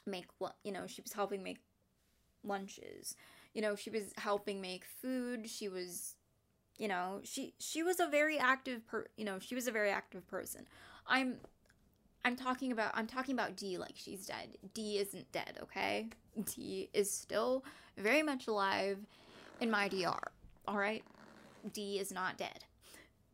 make, 0.05 0.25
you 0.63 0.71
know, 0.71 0.87
she 0.87 1.01
was 1.01 1.13
helping 1.13 1.43
make 1.43 1.59
lunches. 2.43 3.15
You 3.53 3.61
know, 3.61 3.75
she 3.75 3.89
was 3.89 4.13
helping 4.17 4.61
make 4.61 4.85
food. 4.85 5.49
She 5.49 5.67
was, 5.69 6.15
you 6.77 6.87
know, 6.87 7.21
she 7.23 7.53
she 7.59 7.83
was 7.83 7.99
a 7.99 8.07
very 8.07 8.37
active 8.37 8.85
per, 8.87 9.07
you 9.17 9.25
know, 9.25 9.39
she 9.39 9.55
was 9.55 9.67
a 9.67 9.71
very 9.71 9.89
active 9.89 10.27
person. 10.27 10.67
I'm 11.07 11.37
I'm 12.25 12.35
talking 12.35 12.71
about 12.71 12.91
I'm 12.93 13.07
talking 13.07 13.33
about 13.33 13.55
D 13.55 13.77
like 13.77 13.95
she's 13.95 14.25
dead. 14.25 14.57
D 14.73 14.97
isn't 14.97 15.31
dead, 15.31 15.57
okay? 15.63 16.07
D 16.45 16.89
is 16.93 17.09
still 17.09 17.63
very 17.97 18.23
much 18.23 18.47
alive 18.47 18.97
in 19.61 19.71
my 19.71 19.87
DR. 19.87 20.31
All 20.67 20.77
right? 20.77 21.03
D 21.73 21.99
is 21.99 22.11
not 22.11 22.37
dead. 22.37 22.63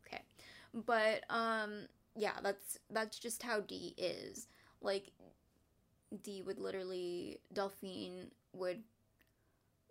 Okay. 0.06 0.22
But 0.72 1.24
um 1.30 1.86
yeah, 2.14 2.34
that's 2.42 2.78
that's 2.90 3.18
just 3.18 3.42
how 3.42 3.60
D 3.60 3.94
is. 3.98 4.46
Like 4.80 5.10
D 6.22 6.42
would 6.42 6.58
literally 6.58 7.38
Delphine 7.52 8.30
would 8.52 8.82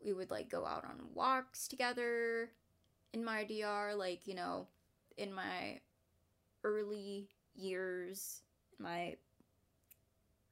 we 0.04 0.14
would 0.14 0.32
like 0.32 0.50
go 0.50 0.66
out 0.66 0.86
on 0.86 1.00
walks 1.14 1.68
together 1.68 2.52
in 3.14 3.24
my 3.24 3.44
DR 3.44 3.96
like, 3.96 4.28
you 4.28 4.36
know, 4.36 4.68
in 5.18 5.34
my 5.34 5.80
early 6.64 7.30
years 7.56 8.42
my 8.80 9.16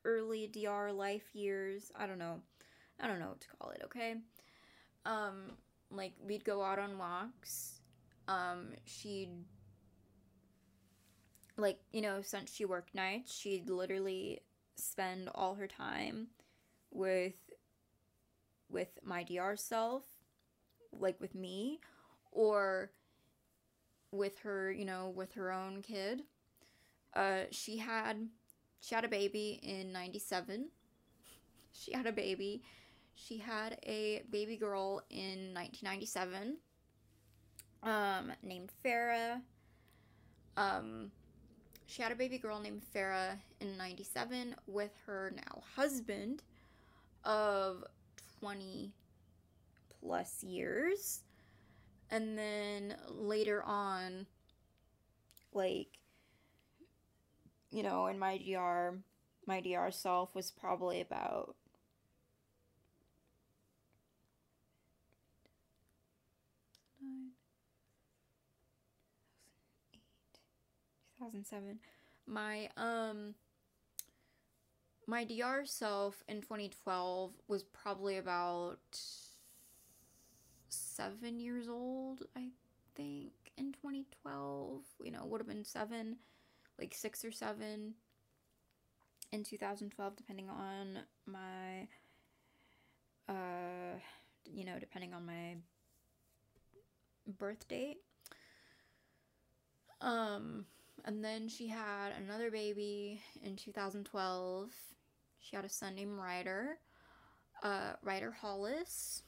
early 0.06 0.48
DR 0.48 0.92
life 0.92 1.34
years. 1.34 1.92
I 1.96 2.06
don't 2.08 2.20
know. 2.20 2.42
I 3.00 3.08
don't 3.08 3.20
know 3.20 3.30
what 3.30 3.42
to 3.42 3.48
call 3.60 3.70
it, 3.72 3.82
okay? 3.86 4.16
Um 5.06 5.52
like 5.92 6.14
we'd 6.22 6.46
go 6.46 6.64
out 6.64 6.80
on 6.80 6.98
walks. 6.98 7.80
Um 8.28 8.70
she'd 8.86 9.32
like, 11.58 11.80
you 11.92 12.02
know, 12.02 12.22
since 12.22 12.54
she 12.54 12.66
worked 12.66 12.96
nights, 12.96 13.34
she'd 13.34 13.70
literally 13.70 14.42
spend 14.76 15.30
all 15.36 15.56
her 15.56 15.68
time 15.68 16.28
with 16.92 17.52
with 18.70 19.00
my 19.04 19.24
DR 19.24 19.56
self, 19.56 20.04
like 20.92 21.20
with 21.22 21.36
me, 21.36 21.80
or 22.32 22.92
with 24.12 24.40
her, 24.40 24.72
you 24.72 24.86
know, 24.86 25.10
with 25.16 25.34
her 25.34 25.52
own 25.52 25.82
kid. 25.82 26.24
Uh, 27.16 27.42
she 27.52 27.78
had 27.78 28.28
she 28.80 28.96
had 28.96 29.06
a 29.06 29.10
baby 29.10 29.60
in 29.64 29.92
97 29.92 30.70
she 31.74 31.92
had 31.92 32.06
a 32.06 32.12
baby. 32.12 32.62
She 33.16 33.38
had 33.38 33.78
a 33.84 34.24
baby 34.32 34.56
girl 34.56 35.02
in 35.10 35.54
1997 35.54 36.58
um, 37.82 38.32
named 38.42 38.70
farah. 38.86 39.42
Um, 40.56 41.12
she 41.86 42.02
had 42.02 42.12
a 42.12 42.16
baby 42.16 42.38
girl 42.38 42.60
named 42.60 42.84
farah 42.96 43.38
in 43.60 43.76
97 43.78 44.56
with 44.68 44.92
her 45.06 45.34
now 45.36 45.64
husband 45.76 46.44
of 47.24 47.84
20 48.40 48.92
plus 50.00 50.44
years. 50.44 51.22
And 52.12 52.38
then 52.38 52.96
later 53.10 53.64
on 53.64 54.28
like 55.54 55.88
you 57.74 57.84
know, 57.84 58.08
in 58.08 58.20
my 58.20 58.38
DR, 58.38 59.00
my 59.48 59.62
DR 59.62 59.92
self 59.92 60.36
was 60.36 60.52
probably 60.52 61.02
about 61.02 61.56
Two 71.18 71.26
thousand 71.26 71.46
seven. 71.46 71.80
My 72.28 72.70
um 72.78 73.36
my 75.08 75.24
DR 75.24 75.66
self 75.66 76.24
in 76.28 76.42
2012 76.42 77.34
was 77.48 77.64
probably 77.64 78.18
about 78.18 78.80
seven 80.70 81.40
years 81.40 81.68
old, 81.70 82.24
I 82.36 82.50
think, 82.96 83.34
in 83.58 83.74
2012. 83.74 84.84
You 85.04 85.12
know, 85.12 85.26
would 85.26 85.42
have 85.42 85.48
been 85.48 85.64
seven 85.66 86.18
like 86.80 86.94
six 86.94 87.24
or 87.24 87.32
seven 87.32 87.94
in 89.32 89.44
2012, 89.44 90.16
depending 90.16 90.50
on 90.50 91.00
my, 91.26 91.88
uh, 93.28 93.98
you 94.46 94.66
know, 94.66 94.78
depending 94.80 95.14
on 95.14 95.26
my 95.26 95.56
birth 97.40 97.68
date. 97.68 97.98
Um, 100.02 100.66
and 101.06 101.24
then 101.24 101.48
she 101.48 101.68
had 101.68 102.12
another 102.24 102.52
baby 102.52 103.22
in 103.44 103.56
2012. 103.56 104.72
She 105.40 105.56
had 105.56 105.66
a 105.66 105.70
son 105.70 105.96
named 105.96 106.18
Ryder, 106.18 106.78
uh, 107.64 107.94
Ryder 108.02 108.32
Hollis. 108.32 109.24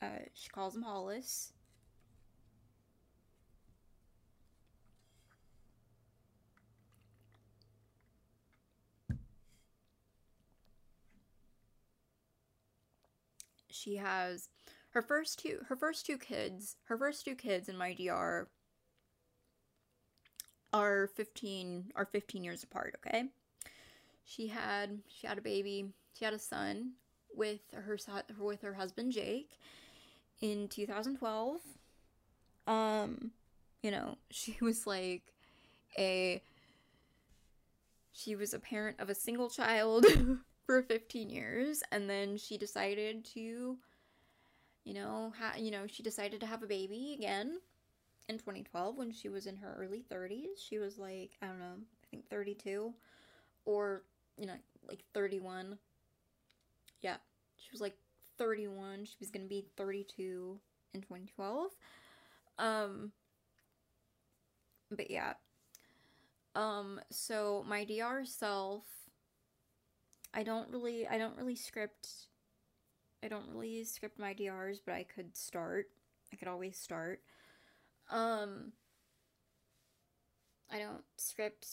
Uh, 0.00 0.26
she 0.34 0.48
calls 0.50 0.74
him 0.74 0.82
Hollis. 0.82 1.52
She 13.82 13.96
has 13.96 14.48
her 14.90 15.02
first 15.02 15.38
two 15.38 15.60
her 15.68 15.76
first 15.76 16.06
two 16.06 16.18
kids 16.18 16.76
her 16.84 16.96
first 16.96 17.24
two 17.24 17.34
kids 17.34 17.68
in 17.68 17.76
my 17.76 17.94
DR 17.94 18.48
are 20.72 21.06
15 21.16 21.92
are 21.94 22.06
15 22.06 22.44
years 22.44 22.62
apart 22.62 22.96
okay? 23.06 23.24
She 24.24 24.48
had 24.48 25.00
she 25.08 25.26
had 25.26 25.38
a 25.38 25.42
baby 25.42 25.90
she 26.16 26.24
had 26.24 26.34
a 26.34 26.38
son 26.38 26.92
with 27.34 27.60
her 27.72 27.98
with 28.38 28.62
her 28.62 28.74
husband 28.74 29.12
Jake 29.12 29.58
in 30.40 30.68
2012 30.68 31.60
um 32.66 33.32
you 33.82 33.90
know 33.90 34.16
she 34.30 34.56
was 34.60 34.86
like 34.86 35.22
a 35.98 36.42
she 38.12 38.36
was 38.36 38.54
a 38.54 38.58
parent 38.58 39.00
of 39.00 39.08
a 39.08 39.14
single 39.14 39.48
child 39.48 40.06
for 40.66 40.82
15 40.82 41.30
years 41.30 41.82
and 41.92 42.08
then 42.08 42.36
she 42.36 42.56
decided 42.58 43.24
to 43.24 43.78
you 44.84 44.94
know 44.94 45.32
ha- 45.38 45.56
you 45.58 45.70
know 45.70 45.86
she 45.86 46.02
decided 46.02 46.40
to 46.40 46.46
have 46.46 46.62
a 46.62 46.66
baby 46.66 47.14
again 47.18 47.58
in 48.28 48.38
2012 48.38 48.96
when 48.96 49.12
she 49.12 49.28
was 49.28 49.46
in 49.46 49.56
her 49.56 49.76
early 49.78 50.02
30s 50.10 50.58
she 50.60 50.78
was 50.78 50.98
like 50.98 51.36
i 51.42 51.46
don't 51.46 51.58
know 51.58 51.76
i 52.02 52.06
think 52.10 52.28
32 52.28 52.92
or 53.64 54.02
you 54.36 54.46
know 54.46 54.54
like 54.88 55.04
31 55.14 55.78
yeah 57.02 57.16
she 57.56 57.68
was 57.72 57.80
like 57.80 57.96
31 58.38 59.04
she 59.04 59.16
was 59.20 59.30
going 59.30 59.42
to 59.44 59.48
be 59.48 59.66
32 59.76 60.58
in 60.94 61.00
2012 61.02 61.70
um 62.58 63.12
but 64.90 65.10
yeah. 65.10 65.34
Um 66.54 67.00
so 67.10 67.64
my 67.66 67.84
dr 67.84 68.26
self 68.26 68.84
I 70.34 70.42
don't 70.42 70.68
really 70.70 71.06
I 71.06 71.18
don't 71.18 71.36
really 71.36 71.56
script 71.56 72.08
I 73.22 73.28
don't 73.28 73.48
really 73.48 73.84
script 73.84 74.18
my 74.18 74.32
DRs, 74.32 74.80
but 74.84 74.94
I 74.94 75.04
could 75.04 75.36
start. 75.36 75.86
I 76.32 76.36
could 76.36 76.48
always 76.48 76.78
start. 76.78 77.20
Um 78.10 78.72
I 80.70 80.78
don't 80.78 81.04
script 81.16 81.66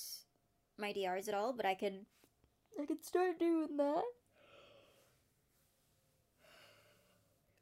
my 0.78 0.92
DRs 0.92 1.28
at 1.28 1.34
all, 1.34 1.54
but 1.54 1.66
I 1.66 1.74
could 1.74 2.06
I 2.82 2.86
could 2.86 3.04
start 3.04 3.40
doing 3.40 3.78
that. 3.78 4.04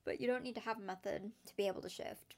But 0.03 0.21
you 0.21 0.27
don't 0.27 0.43
need 0.43 0.55
to 0.55 0.61
have 0.61 0.77
a 0.77 0.81
method 0.81 1.31
to 1.45 1.55
be 1.57 1.67
able 1.67 1.81
to 1.81 1.89
shift. 1.89 2.35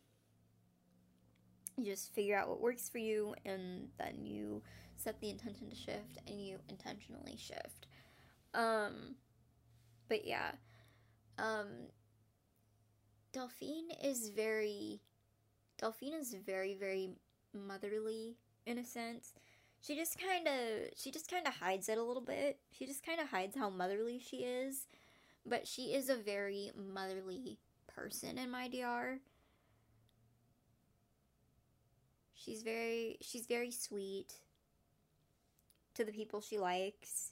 You 1.78 1.86
just 1.86 2.14
figure 2.14 2.36
out 2.36 2.49
what 2.49 2.60
works 2.60 2.89
for 2.89 2.97
you 2.97 3.36
and 3.45 3.89
then 3.97 4.26
you 4.26 4.64
set 4.97 5.22
the 5.22 5.30
intention 5.30 5.70
to 5.70 5.76
shift 5.76 6.18
and 6.28 6.41
you 6.41 6.57
intentionally 6.68 7.38
shift. 7.38 7.88
Um, 8.54 9.16
but 10.08 10.26
yeah, 10.26 10.52
um, 11.38 11.68
Delphine 13.32 13.91
is 14.04 14.30
very 14.30 15.02
Delphine 15.80 16.14
is 16.14 16.36
very, 16.45 16.74
very 16.74 17.12
motherly 17.54 18.36
in 18.66 18.78
a 18.78 18.86
sense. 18.86 19.34
She 19.82 19.95
just 19.95 20.20
kind 20.20 20.47
of 20.47 20.89
she 20.95 21.10
just 21.10 21.32
kind 21.32 21.47
of 21.47 21.56
hides 21.56 21.88
it 21.88 21.97
a 21.97 22.04
little 22.04 22.22
bit. 22.22 22.60
She 22.72 22.86
just 22.86 23.06
kind 23.06 23.20
of 23.20 23.30
hides 23.30 23.56
how 23.56 23.70
motherly 23.70 24.20
she 24.20 24.38
is, 24.38 24.88
but 25.45 25.66
she 25.66 25.93
is 25.93 26.10
a 26.10 26.16
very 26.16 26.72
motherly 26.76 27.60
person 27.88 28.38
in 28.38 28.52
my 28.52 28.68
DR. 28.68 29.20
She's 32.34 32.62
very 32.62 33.18
she's 33.22 33.45
very 33.45 33.72
sweet 33.72 34.34
to 35.93 36.04
the 36.04 36.12
people 36.12 36.41
she 36.41 36.60
likes. 36.60 37.32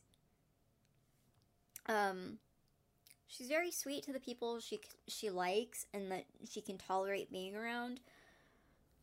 Um 1.88 2.40
she's 3.28 3.48
very 3.48 3.72
sweet 3.72 4.04
to 4.04 4.14
the 4.14 4.20
people 4.20 4.60
she 4.60 4.80
she 5.08 5.30
likes 5.30 5.86
and 5.94 6.12
that 6.12 6.26
she 6.50 6.62
can 6.62 6.78
tolerate 6.78 7.32
being 7.32 7.56
around. 7.56 8.00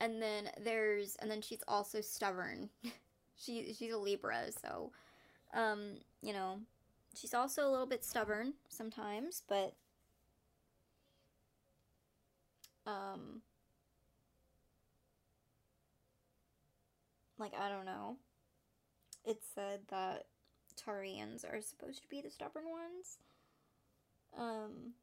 And 0.01 0.20
then 0.20 0.51
there's 0.62 1.16
and 1.16 1.30
then 1.30 1.41
she's 1.41 1.62
also 1.68 2.01
stubborn. 2.01 2.70
she 3.37 3.74
she's 3.78 3.93
a 3.93 3.99
Libra, 3.99 4.51
so 4.53 4.91
um, 5.55 5.99
you 6.22 6.32
know, 6.32 6.61
she's 7.16 7.35
also 7.35 7.68
a 7.68 7.70
little 7.70 7.87
bit 7.87 8.05
stubborn 8.05 8.55
sometimes, 8.68 9.43
but 9.49 9.74
um 12.87 13.43
like 17.39 17.53
I 17.59 17.68
don't 17.68 17.87
know. 17.87 18.16
It 19.24 19.43
said 19.55 19.80
that 19.89 20.26
Taurians 20.76 21.44
are 21.44 21.60
supposed 21.60 22.02
to 22.02 22.08
be 22.08 22.20
the 22.20 22.30
stubborn 22.30 22.64
ones. 22.70 23.18
Um 24.36 24.94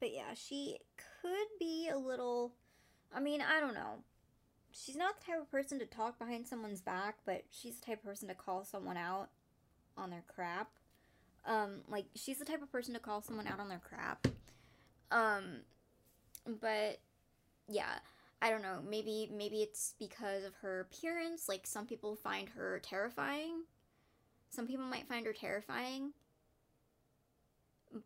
But 0.00 0.14
yeah, 0.14 0.34
she 0.34 0.78
could 1.22 1.48
be 1.58 1.88
a 1.92 1.98
little. 1.98 2.52
I 3.14 3.20
mean, 3.20 3.40
I 3.40 3.60
don't 3.60 3.74
know. 3.74 4.04
She's 4.70 4.96
not 4.96 5.18
the 5.18 5.26
type 5.32 5.40
of 5.40 5.50
person 5.50 5.78
to 5.78 5.86
talk 5.86 6.18
behind 6.18 6.46
someone's 6.46 6.80
back, 6.80 7.16
but 7.24 7.44
she's 7.50 7.76
the 7.76 7.86
type 7.86 7.98
of 7.98 8.04
person 8.04 8.28
to 8.28 8.34
call 8.34 8.64
someone 8.64 8.96
out 8.96 9.28
on 9.96 10.10
their 10.10 10.24
crap. 10.28 10.68
Um, 11.44 11.80
like 11.88 12.06
she's 12.14 12.38
the 12.38 12.44
type 12.44 12.62
of 12.62 12.70
person 12.70 12.94
to 12.94 13.00
call 13.00 13.22
someone 13.22 13.46
out 13.46 13.60
on 13.60 13.68
their 13.68 13.80
crap. 13.82 14.28
Um, 15.10 15.62
but 16.60 17.00
yeah, 17.68 17.98
I 18.40 18.50
don't 18.50 18.62
know. 18.62 18.78
Maybe 18.88 19.28
maybe 19.32 19.62
it's 19.62 19.94
because 19.98 20.44
of 20.44 20.54
her 20.62 20.80
appearance. 20.80 21.48
Like 21.48 21.66
some 21.66 21.86
people 21.86 22.14
find 22.16 22.48
her 22.50 22.80
terrifying. 22.82 23.64
Some 24.50 24.66
people 24.66 24.84
might 24.84 25.08
find 25.08 25.26
her 25.26 25.32
terrifying. 25.32 26.12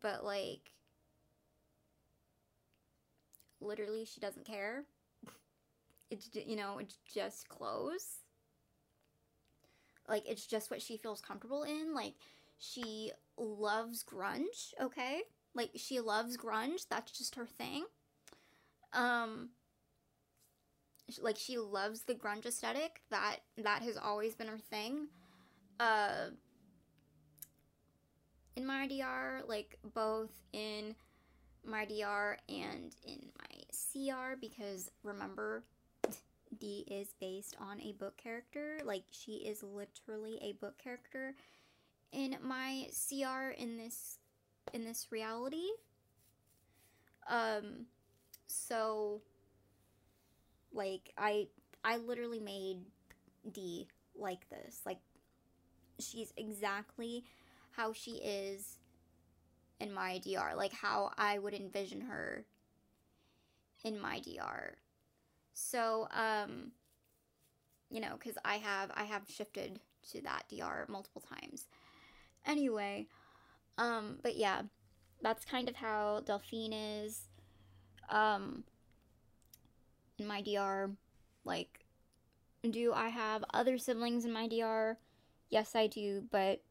But 0.01 0.23
like 0.23 0.71
literally 3.63 4.05
she 4.05 4.19
doesn't 4.19 4.45
care. 4.45 4.83
It's 6.09 6.29
you 6.33 6.55
know, 6.55 6.77
it's 6.79 6.97
just 7.13 7.49
clothes. 7.49 8.19
Like 10.07 10.27
it's 10.29 10.45
just 10.45 10.69
what 10.69 10.81
she 10.81 10.97
feels 10.97 11.21
comfortable 11.21 11.63
in. 11.63 11.93
Like 11.93 12.13
she 12.57 13.11
loves 13.37 14.03
grunge, 14.03 14.73
okay? 14.81 15.21
Like 15.55 15.71
she 15.75 15.99
loves 15.99 16.37
grunge. 16.37 16.87
That's 16.89 17.11
just 17.11 17.35
her 17.35 17.45
thing. 17.47 17.85
Um 18.91 19.49
like 21.21 21.37
she 21.37 21.57
loves 21.57 22.01
the 22.03 22.15
grunge 22.15 22.45
aesthetic. 22.45 23.01
That 23.09 23.37
that 23.57 23.81
has 23.81 23.97
always 23.97 24.35
been 24.35 24.47
her 24.47 24.57
thing. 24.57 25.07
Uh 25.79 26.29
in 28.55 28.65
my 28.65 28.87
DR, 28.87 29.41
like 29.47 29.77
both 29.93 30.31
in 30.51 30.95
my 31.65 31.85
DR 31.85 32.37
and 32.49 32.95
in 33.05 33.19
my 33.39 33.52
CR 33.73 34.35
because 34.39 34.89
remember 35.03 35.63
D 36.59 36.85
is 36.89 37.13
based 37.19 37.55
on 37.59 37.81
a 37.81 37.93
book 37.93 38.17
character. 38.17 38.79
Like 38.83 39.03
she 39.11 39.33
is 39.33 39.63
literally 39.63 40.39
a 40.41 40.53
book 40.53 40.77
character 40.77 41.35
in 42.11 42.37
my 42.41 42.87
CR 42.91 43.49
in 43.57 43.77
this 43.77 44.19
in 44.73 44.83
this 44.83 45.07
reality. 45.11 45.69
Um 47.27 47.87
so 48.47 49.21
like 50.73 51.11
I 51.17 51.47
I 51.83 51.97
literally 51.97 52.39
made 52.39 52.79
D 53.51 53.87
like 54.15 54.49
this. 54.49 54.81
Like 54.85 54.99
she's 55.99 56.33
exactly 56.37 57.23
how 57.71 57.93
she 57.93 58.11
is 58.11 58.77
in 59.79 59.91
my 59.91 60.19
DR, 60.19 60.55
like 60.55 60.73
how 60.73 61.11
I 61.17 61.39
would 61.39 61.53
envision 61.53 62.01
her 62.01 62.45
in 63.83 63.99
my 63.99 64.19
DR. 64.19 64.75
So, 65.53 66.07
um, 66.11 66.71
you 67.89 68.01
know, 68.01 68.15
because 68.17 68.37
I 68.43 68.55
have 68.55 68.91
I 68.95 69.03
have 69.03 69.23
shifted 69.27 69.79
to 70.11 70.21
that 70.21 70.45
DR 70.49 70.85
multiple 70.89 71.21
times. 71.21 71.67
Anyway, 72.45 73.07
um, 73.77 74.17
but 74.21 74.35
yeah, 74.35 74.63
that's 75.21 75.45
kind 75.45 75.69
of 75.69 75.75
how 75.75 76.21
Delphine 76.25 76.73
is. 76.73 77.29
Um, 78.09 78.63
in 80.19 80.27
my 80.27 80.41
DR, 80.41 80.91
like, 81.45 81.85
do 82.69 82.93
I 82.93 83.09
have 83.09 83.43
other 83.53 83.77
siblings 83.77 84.25
in 84.25 84.33
my 84.33 84.47
DR? 84.47 84.97
Yes, 85.49 85.75
I 85.75 85.87
do, 85.87 86.23
but 86.31 86.61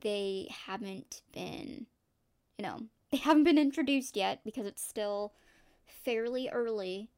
they 0.00 0.48
haven't 0.66 1.22
been, 1.32 1.86
you 2.58 2.62
know, 2.64 2.82
they 3.10 3.18
haven't 3.18 3.44
been 3.44 3.58
introduced 3.58 4.16
yet 4.16 4.40
because 4.44 4.66
it's 4.66 4.82
still 4.82 5.32
fairly 5.86 6.48
early. 6.48 7.10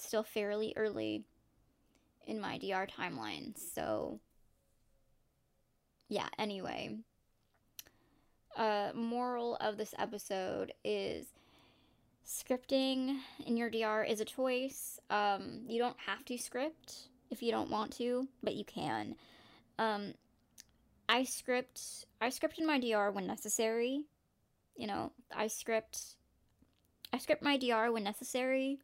still 0.00 0.22
fairly 0.22 0.72
early 0.76 1.24
in 2.26 2.40
my 2.40 2.58
DR 2.58 2.86
timeline. 2.86 3.58
So, 3.74 4.20
yeah, 6.08 6.28
anyway. 6.38 6.96
Uh, 8.56 8.90
moral 8.94 9.56
of 9.56 9.76
this 9.76 9.94
episode 9.98 10.72
is 10.84 11.26
scripting 12.26 13.18
in 13.46 13.56
your 13.56 13.70
DR 13.70 14.04
is 14.04 14.20
a 14.20 14.24
choice. 14.24 14.98
Um, 15.10 15.62
you 15.68 15.78
don't 15.78 15.96
have 16.06 16.24
to 16.26 16.38
script 16.38 17.08
if 17.30 17.42
you 17.42 17.50
don't 17.50 17.70
want 17.70 17.92
to, 17.98 18.26
but 18.42 18.54
you 18.54 18.64
can. 18.64 19.14
Um, 19.78 20.14
I 21.08 21.24
script 21.24 22.06
I 22.20 22.28
script 22.30 22.58
in 22.58 22.66
my 22.66 22.78
DR 22.78 23.10
when 23.10 23.26
necessary. 23.26 24.02
You 24.76 24.86
know, 24.86 25.12
I 25.34 25.46
script 25.46 26.16
I 27.12 27.18
script 27.18 27.42
my 27.42 27.56
DR 27.56 27.90
when 27.90 28.04
necessary. 28.04 28.78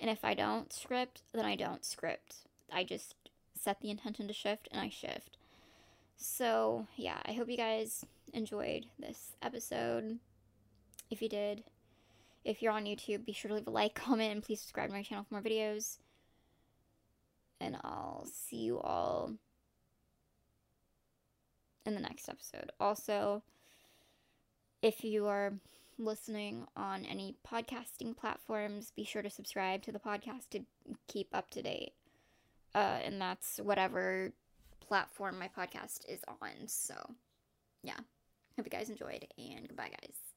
And 0.00 0.10
if 0.10 0.24
I 0.24 0.34
don't 0.34 0.72
script, 0.72 1.22
then 1.32 1.44
I 1.44 1.56
don't 1.56 1.84
script. 1.84 2.36
I 2.72 2.84
just 2.84 3.14
set 3.60 3.80
the 3.80 3.90
intention 3.90 4.28
to 4.28 4.34
shift 4.34 4.68
and 4.70 4.80
I 4.80 4.88
shift. 4.88 5.36
So, 6.16 6.86
yeah, 6.96 7.18
I 7.24 7.32
hope 7.32 7.48
you 7.48 7.56
guys 7.56 8.04
enjoyed 8.32 8.86
this 8.98 9.32
episode. 9.42 10.18
If 11.10 11.22
you 11.22 11.28
did, 11.28 11.64
if 12.44 12.60
you're 12.60 12.72
on 12.72 12.84
YouTube, 12.84 13.24
be 13.24 13.32
sure 13.32 13.48
to 13.48 13.54
leave 13.54 13.66
a 13.66 13.70
like, 13.70 13.94
comment, 13.94 14.32
and 14.32 14.42
please 14.42 14.60
subscribe 14.60 14.88
to 14.88 14.94
my 14.94 15.02
channel 15.02 15.24
for 15.28 15.34
more 15.34 15.42
videos. 15.42 15.98
And 17.60 17.76
I'll 17.82 18.26
see 18.32 18.58
you 18.58 18.80
all 18.80 19.32
in 21.88 21.94
the 21.94 22.00
next 22.00 22.28
episode. 22.28 22.70
Also, 22.78 23.42
if 24.82 25.02
you 25.02 25.26
are 25.26 25.54
listening 25.98 26.66
on 26.76 27.04
any 27.04 27.34
podcasting 27.46 28.16
platforms, 28.16 28.92
be 28.94 29.04
sure 29.04 29.22
to 29.22 29.30
subscribe 29.30 29.82
to 29.82 29.90
the 29.90 29.98
podcast 29.98 30.50
to 30.50 30.60
keep 31.08 31.28
up 31.34 31.50
to 31.50 31.62
date. 31.62 31.94
Uh, 32.74 32.98
and 33.04 33.20
that's 33.20 33.58
whatever 33.58 34.32
platform 34.80 35.38
my 35.38 35.48
podcast 35.48 36.08
is 36.08 36.20
on. 36.40 36.68
So, 36.68 36.94
yeah. 37.82 37.98
Hope 38.56 38.66
you 38.66 38.70
guys 38.70 38.90
enjoyed, 38.90 39.26
and 39.38 39.68
goodbye, 39.68 39.90
guys. 39.90 40.27